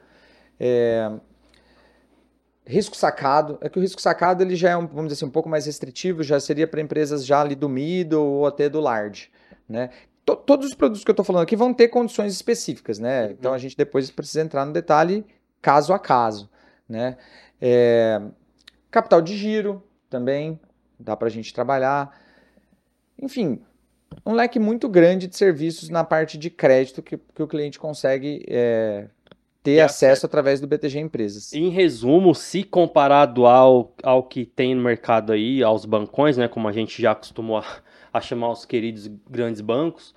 [0.60, 1.12] É,
[2.66, 5.30] Risco sacado, é que o risco sacado ele já é, um, vamos dizer assim, um
[5.32, 9.30] pouco mais restritivo, já seria para empresas já ali do middle ou até do large,
[9.70, 9.90] né?
[10.26, 13.32] To- Todos os produtos que eu estou falando aqui vão ter condições específicas, né?
[13.32, 15.26] Então a gente depois precisa entrar no detalhe
[15.68, 16.50] caso a caso,
[16.88, 17.18] né?
[17.62, 18.22] É,
[18.90, 20.58] capital de giro também
[20.98, 22.18] dá para a gente trabalhar.
[23.22, 23.60] Enfim,
[24.26, 28.46] um leque muito grande de serviços na parte de crédito que, que o cliente consegue
[28.48, 29.10] é,
[29.62, 31.52] ter Ter acesso através do BTG Empresas.
[31.52, 36.70] Em resumo, se comparado ao, ao que tem no mercado aí, aos bancões, né, como
[36.70, 37.66] a gente já acostumou a,
[38.14, 40.16] a chamar os queridos grandes bancos,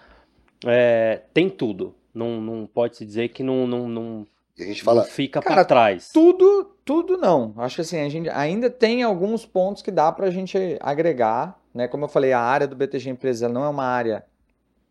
[0.65, 1.93] é, tem tudo.
[2.15, 4.27] Não, não pode se dizer que não, não, não,
[4.63, 6.11] a gente não fala, fica para trás.
[6.13, 7.55] Tudo, tudo não.
[7.57, 11.61] Acho que assim, a gente ainda tem alguns pontos que dá para a gente agregar,
[11.75, 11.89] né?
[11.89, 14.25] Como eu falei, a área do BTG Empresa não é uma área,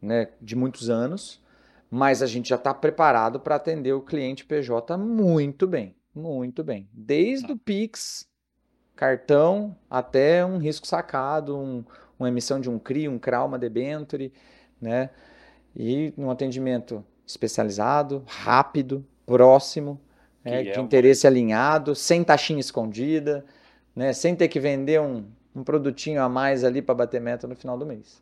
[0.01, 1.41] né, de muitos anos,
[1.91, 6.87] mas a gente já está preparado para atender o cliente PJ muito bem, muito bem.
[6.93, 8.27] Desde o Pix,
[8.95, 11.83] cartão, até um risco sacado, um,
[12.17, 14.31] uma emissão de um CRI, um CRA, uma debenture,
[14.79, 15.09] né?
[15.75, 19.99] E um atendimento especializado, rápido, próximo,
[20.43, 23.45] né, Que é de uma- interesse alinhado, sem taxinha escondida,
[23.95, 25.23] né, sem ter que vender um,
[25.55, 28.21] um produtinho a mais ali para bater meta no final do mês.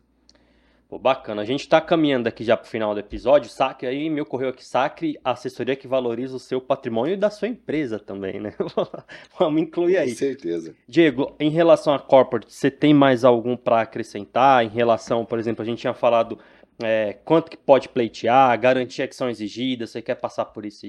[0.88, 1.42] Pô, bacana.
[1.42, 3.50] A gente está caminhando aqui já para o final do episódio.
[3.50, 7.46] Sacre, aí me ocorreu aqui, Sacre, assessoria que valoriza o seu patrimônio e da sua
[7.46, 8.54] empresa também, né?
[9.38, 10.14] Vamos incluir com aí.
[10.14, 10.74] certeza.
[10.88, 14.64] Diego, em relação a corporate, você tem mais algum para acrescentar?
[14.64, 16.38] Em relação, por exemplo, a gente tinha falado
[16.82, 20.86] é, quanto que pode pleitear, garantia que são exigidas, você quer passar por isso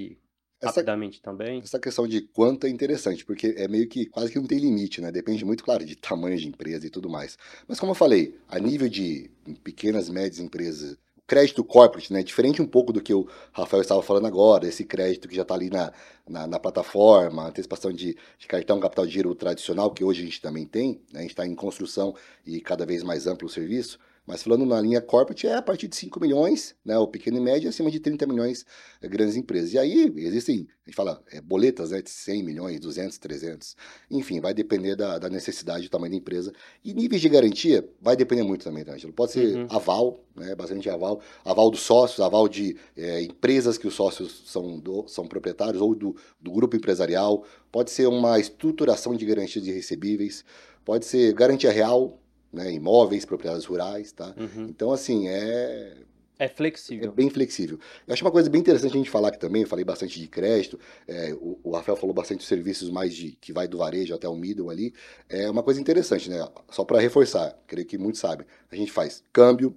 [0.62, 1.62] Essa, rapidamente também?
[1.64, 5.02] essa questão de quanto é interessante, porque é meio que quase que não tem limite,
[5.02, 5.12] né?
[5.12, 7.38] Depende muito, claro, de tamanho de empresa e tudo mais.
[7.68, 9.30] Mas como eu falei, a nível de
[9.64, 12.24] pequenas, médias empresas, crédito corporate, né?
[12.24, 15.54] Diferente um pouco do que o Rafael estava falando agora, esse crédito que já está
[15.54, 15.94] ali na,
[16.28, 20.42] na, na plataforma, antecipação de, de cartão, capital de giro tradicional, que hoje a gente
[20.42, 21.20] também tem, né?
[21.20, 22.16] A gente está em construção
[22.46, 24.00] e cada vez mais amplo o serviço.
[24.30, 26.96] Mas falando na linha corporate, é a partir de 5 milhões, né?
[27.00, 28.64] O pequeno e médio, acima de 30 milhões
[29.02, 29.74] é, grandes empresas.
[29.74, 33.76] E aí existem, a gente fala, é, boletas né, de 100 milhões, 200, 300.
[34.12, 36.54] Enfim, vai depender da, da necessidade e tamanho da empresa.
[36.86, 39.12] E níveis de garantia vai depender muito também, tá, Ângelo?
[39.14, 39.68] Pode ser Uhum.
[39.72, 44.80] aval, né, bastante aval, aval dos sócios, aval de é, empresas que os sócios são,
[44.80, 47.44] do- são proprietários ou do, do grupo empresarial.
[47.72, 50.46] Pode ser uma estruturação de garantias de recebíveis.
[50.86, 52.19] Pode ser garantia real,
[52.52, 54.34] né, imóveis, propriedades rurais, tá?
[54.38, 54.68] Uhum.
[54.70, 55.98] Então, assim, é,
[56.38, 57.12] É é flexível.
[57.12, 57.78] bem flexível.
[58.08, 60.28] Eu acho uma coisa bem interessante a gente falar aqui também, eu falei bastante de
[60.28, 64.14] crédito, é, o, o Rafael falou bastante de serviços mais de que vai do varejo
[64.16, 64.94] até o middle ali.
[65.28, 66.48] É uma coisa interessante, né?
[66.70, 68.48] Só para reforçar, creio que muitos sabem.
[68.72, 69.76] A gente faz câmbio,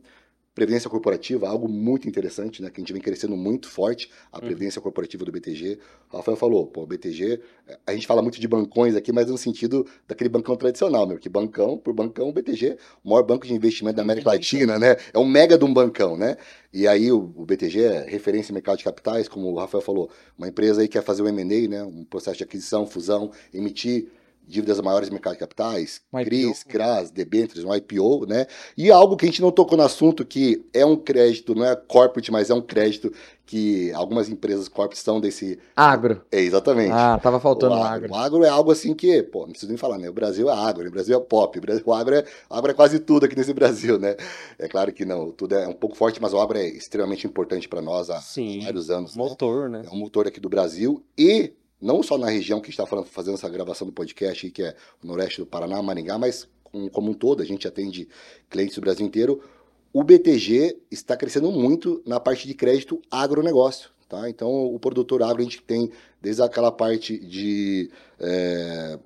[0.55, 2.69] previdência corporativa, algo muito interessante, né?
[2.69, 4.43] Que a gente vem crescendo muito forte, a Uhum.
[4.45, 5.79] previdência corporativa do BTG.
[6.13, 9.39] O Rafael falou, pô, BTG, é, a gente fala muito de bancões aqui, mas no
[9.39, 13.55] sentido daquele bancão tradicional, meu, que bancão por bancão, o BTG, o maior banco de
[13.55, 14.97] investimento da América Latina, né?
[15.13, 16.37] É um mega de um bancão, né?
[16.73, 20.11] E aí o, o BTG é referência em mercado de capitais, como o Rafael falou,
[20.37, 21.83] uma empresa aí quer fazer um M&A, né?
[21.83, 24.09] Um processo de aquisição, fusão, emitir
[24.47, 26.25] dívidas maiores no mercado de capitais, Um.
[26.25, 28.47] CRIs, CRAS, debêntures, um IPO, né?
[28.77, 31.75] E algo que a gente não tocou no assunto, que é um crédito, não é
[31.77, 33.13] corporate, mas é um crédito
[33.47, 35.59] que algumas empresas corporate estão desse...
[35.77, 36.23] Agro.
[36.31, 36.93] É, exatamente.
[36.93, 38.11] Ah, tava faltando o agro.
[38.13, 40.09] O agro é algo assim que, pô, não preciso nem falar, né?
[40.09, 40.89] O Brasil é agro, né?
[40.89, 43.37] o Brasil é pop, o Brasil- o agro é, o agro é quase tudo aqui
[43.37, 44.17] nesse Brasil, né?
[44.59, 47.69] É claro que não, tudo é um pouco forte, mas o agro é extremamente importante
[47.69, 48.61] para nós há Sim.
[48.65, 49.17] vários anos.
[49.17, 49.23] né?
[49.23, 49.83] Motor, né?
[49.87, 53.49] É um motor aqui do Brasil e não só na região que está fazendo essa
[53.49, 57.43] gravação do podcast, que é o Noroeste do Paraná, Maringá, mas com- como um todo,
[57.43, 58.09] a gente atende
[58.49, 59.43] clientes do Brasil inteiro.
[59.93, 63.91] O BTG está crescendo muito na parte de crédito agronegócio.
[64.09, 64.29] Tá?
[64.29, 68.99] Então, o produtor agro, a gente tem desde aquela parte de é,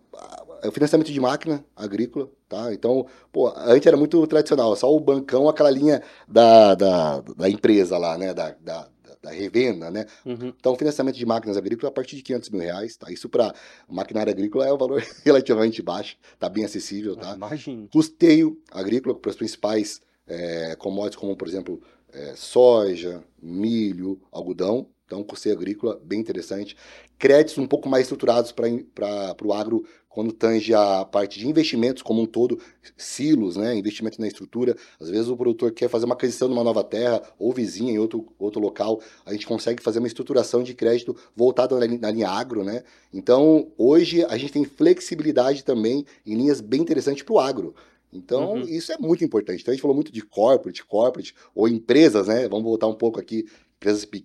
[0.73, 2.29] financiamento de máquina agrícola.
[2.49, 2.73] Tá?
[2.75, 7.97] Então, pô, antes era muito tradicional, só o bancão, aquela linha da, da, da empresa
[7.99, 8.35] lá, né?
[8.35, 8.89] da, da,
[9.27, 10.07] da revenda, né?
[10.25, 10.53] Uhum.
[10.59, 13.11] Então, financiamento de máquinas agrícolas a partir de 500 mil reais, tá?
[13.11, 13.53] Isso para
[13.89, 17.35] maquinária agrícola é um valor relativamente baixo, tá bem acessível, tá?
[17.35, 17.89] Imagina.
[17.93, 24.89] Custeio agrícola para os principais é, commodities, como, por exemplo, é, soja, milho, algodão.
[25.07, 26.77] Então, custeio agrícola, bem interessante.
[27.17, 32.23] Créditos um pouco mais estruturados para o agro, quando tange a parte de investimentos como
[32.23, 32.59] um todo,
[32.97, 33.75] silos, né?
[33.77, 34.75] investimento na estrutura.
[34.99, 38.27] Às vezes o produtor quer fazer uma aquisição numa nova terra ou vizinha em outro,
[38.39, 39.01] outro local.
[39.25, 42.65] A gente consegue fazer uma estruturação de crédito voltada na, na linha agro.
[42.65, 42.83] Né?
[43.13, 47.75] Então, hoje a gente tem flexibilidade também em linhas bem interessantes para o agro.
[48.13, 48.61] Então, Uhum.
[48.63, 49.61] isso é muito importante.
[49.61, 52.49] Então, a gente falou muito de corporate, corporate, ou empresas, né?
[52.49, 53.45] Vamos voltar um pouco aqui,
[53.77, 54.25] empresas pe-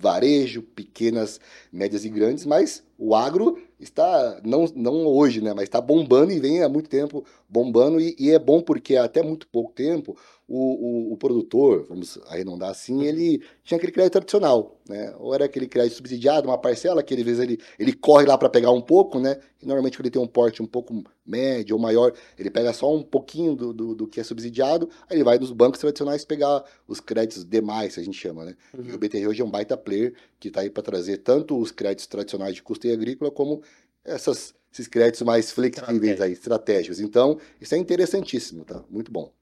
[0.00, 1.38] varejo, pequenas,
[1.72, 5.52] médias e grandes, mas o agro está, não, não hoje, né?
[5.54, 9.22] Mas está bombando e vem há muito tempo bombando, e, e é bom porque até
[9.22, 10.16] muito pouco tempo
[10.46, 15.14] o, o, o produtor, vamos arredondar assim, ele tinha aquele crédito tradicional, né?
[15.18, 18.48] Ou era aquele crédito subsidiado, uma parcela, que às vezes ele, ele corre lá para
[18.48, 19.38] pegar um pouco, né?
[19.62, 22.92] E normalmente quando ele tem um porte um pouco médio ou maior, ele pega só
[22.92, 26.64] um pouquinho do, do, do que é subsidiado, aí ele vai nos bancos tradicionais pegar
[26.88, 28.56] os créditos demais, que a gente chama, né?
[28.82, 28.98] E o Uhum.
[28.98, 32.54] BTG hoje é um baita player que está aí para trazer tanto os créditos tradicionais
[32.54, 33.62] de custeio agrícola como
[34.04, 37.00] essas, esses créditos mais flexíveis aí, estratégicos.
[37.00, 38.82] Então, isso é interessantíssimo, tá?
[38.90, 39.32] Muito bom.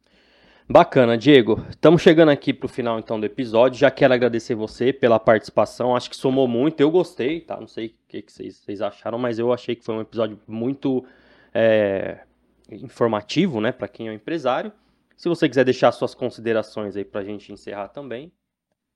[0.70, 1.64] Bacana, Diego.
[1.70, 3.78] Estamos chegando aqui pro final então do episódio.
[3.78, 5.96] Já quero agradecer você pela participação.
[5.96, 6.80] Acho que somou muito.
[6.80, 7.58] Eu gostei, tá?
[7.58, 10.38] Não sei o que, que vocês, vocês acharam, mas eu achei que foi um episódio
[10.46, 11.02] muito
[11.54, 12.18] é,
[12.70, 14.70] informativo, né, para quem é um empresário.
[15.16, 18.30] Se você quiser deixar suas considerações aí pra gente encerrar também.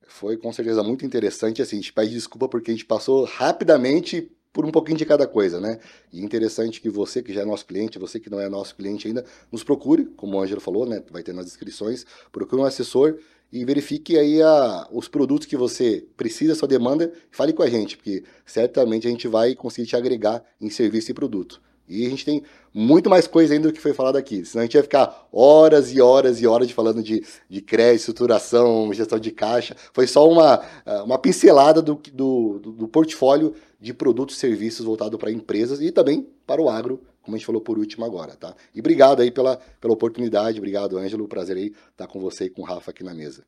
[0.06, 1.62] Foi com certeza muito interessante.
[1.62, 5.26] Assim, a gente pede desculpa porque a gente passou rapidamente por um pouquinho de cada
[5.26, 5.78] coisa, né?
[6.12, 9.06] E interessante que você que já é nosso cliente, você que não é nosso cliente
[9.08, 11.02] ainda, nos procure, como o Ângelo falou, né?
[11.10, 13.16] Vai ter nas descrições, procure um assessor
[13.52, 17.96] e verifique aí a, os produtos que você precisa, sua demanda, fale com a gente,
[17.96, 21.60] porque certamente a gente vai conseguir te agregar em serviço e produto.
[21.88, 22.42] E a gente tem
[22.72, 24.44] muito mais coisa ainda do que foi falado aqui.
[24.46, 27.98] Senão a gente ia ficar horas e horas e horas de falando de, de crédito,
[28.00, 29.76] estruturação, gestão de caixa.
[29.92, 34.86] Foi só uma, ah, uma pincelada do, do, do- do portfólio de produtos e serviços
[34.86, 38.36] voltado para empresas e também para o agro, como a gente falou por último agora,
[38.36, 38.54] tá?
[38.72, 40.58] E obrigado aí pela, pela oportunidade.
[40.58, 41.26] Obrigado, Ângelo.
[41.26, 43.44] Prazer aí estar com você e com o Rafa aqui na mesa.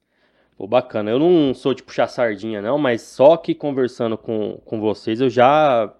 [0.57, 1.09] Pô, bacana.
[1.09, 5.31] Eu não sou de puxar sardinha, não, mas só que conversando com, com vocês, eu
[5.31, 5.95] já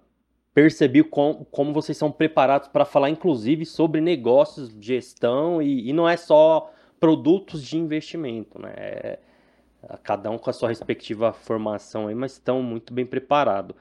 [0.53, 6.09] percebi com, como vocês são preparados para falar, inclusive, sobre negócios, gestão, e, e não
[6.09, 6.69] é só
[6.99, 8.73] produtos de investimento, né?
[8.75, 9.19] É,
[10.03, 13.75] cada um com a sua respectiva formação aí, mas estão muito bem preparados.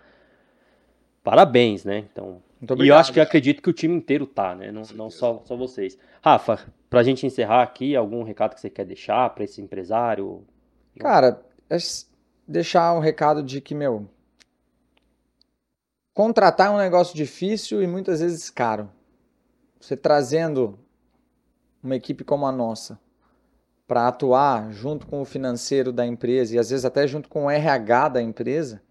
[1.25, 2.05] Parabéns, né?
[2.13, 2.43] Então,
[2.79, 4.71] e eu acho que acredito que o time inteiro tá, né?
[4.71, 5.99] Não, não só, só vocês.
[6.23, 6.61] Rafa,
[6.91, 10.45] pra gente encerrar aqui, algum recado que você quer deixar para esse empresário?
[10.99, 11.77] Cara, é
[12.47, 14.07] deixar um recado de que, meu,
[16.13, 18.91] contratar é um negócio difícil e muitas vezes caro.
[19.81, 20.79] Você trazendo
[21.83, 22.99] uma equipe como a nossa
[23.87, 27.51] para atuar junto com o financeiro da empresa e às vezes até junto com o
[27.51, 28.83] RH da empresa,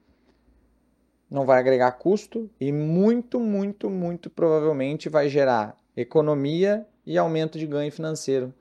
[1.34, 7.66] não vai agregar custo e muito, muito, muito provavelmente vai gerar economia e aumento de
[7.66, 8.54] ganho financeiro,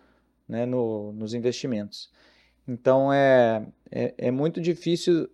[0.48, 2.10] né, no- nos investimentos.
[2.66, 5.28] Então é, é, é muito difícil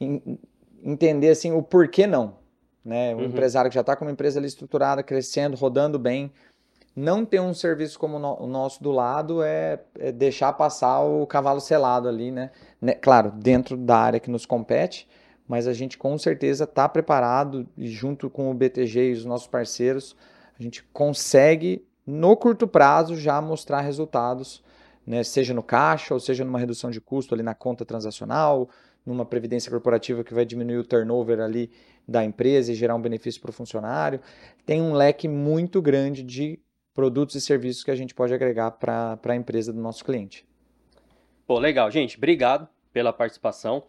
[0.00, 0.38] en-
[0.82, 2.38] entender assim o porquê não.
[2.84, 3.14] Né?
[3.14, 3.24] Um Uhum.
[3.26, 6.32] empresário que já está com uma empresa ali estruturada, crescendo, rodando bem,
[6.96, 11.60] não ter um serviço como o nosso do lado é, é deixar passar o cavalo
[11.60, 12.50] selado ali, né?
[12.82, 15.08] Né, Claro, dentro da área que nos compete,
[15.46, 19.46] mas a gente com certeza está preparado e junto com o BTG e os nossos
[19.46, 20.16] parceiros,
[20.58, 24.62] a gente consegue no curto prazo já mostrar resultados
[25.06, 28.68] né, seja no caixa ou seja numa redução de custo ali na conta transacional,
[29.04, 31.70] numa previdência corporativa que vai diminuir o turnover ali
[32.08, 34.20] da empresa e gerar um benefício para o funcionário.
[34.64, 36.58] Tem um leque muito grande de
[36.94, 40.46] produtos e serviços que a gente pode agregar para a empresa do nosso cliente.
[41.46, 42.16] Pô, legal, gente.
[42.16, 43.82] Obrigado pela participação.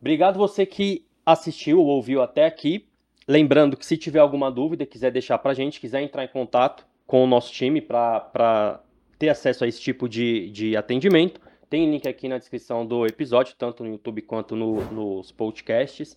[0.00, 2.86] Obrigado você que assistiu ou ouviu até aqui.
[3.28, 6.86] Lembrando que se tiver alguma dúvida, quiser deixar para a gente, quiser entrar em contato
[7.06, 8.80] com o nosso time para
[9.18, 13.54] ter acesso a esse tipo de, de atendimento, tem link aqui na descrição do episódio,
[13.56, 16.16] tanto no YouTube quanto no, nos podcasts.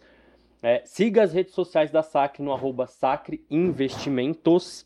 [0.63, 4.83] É, siga as redes sociais da Sacre no arroba Sacre Investimentos.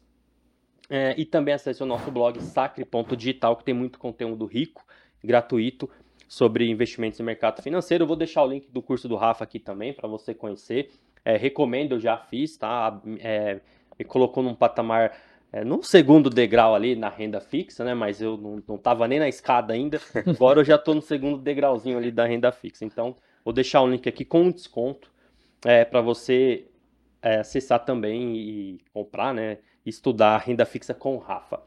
[0.90, 4.86] É, e também acesse o nosso blog sacre.digital, que tem muito conteúdo rico,
[5.24, 5.90] gratuito,
[6.28, 8.04] sobre investimentos no mercado financeiro.
[8.04, 10.92] Eu vou deixar o link do curso do Rafa aqui também, para você conhecer.
[11.24, 13.02] É, recomendo, eu já fiz, tá?
[13.20, 13.60] É,
[13.98, 15.18] me colocou num patamar
[15.52, 17.94] é, no segundo degrau ali na renda fixa, né?
[17.94, 20.00] Mas eu não, não tava nem na escada ainda.
[20.28, 22.84] Agora eu já estou no segundo degrauzinho ali da renda fixa.
[22.84, 25.10] Então, vou deixar o link aqui com desconto
[25.66, 26.66] é, para você
[27.22, 29.58] é, acessar também e comprar, né?
[29.86, 31.62] Estudar renda fixa com o Rafa.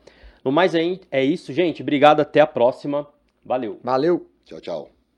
[0.45, 1.83] No mais é isso, gente.
[1.83, 3.07] Obrigado, até a próxima.
[3.45, 3.81] Valeu.
[3.83, 4.27] Valeu.
[4.51, 5.00] Tchau, tchau.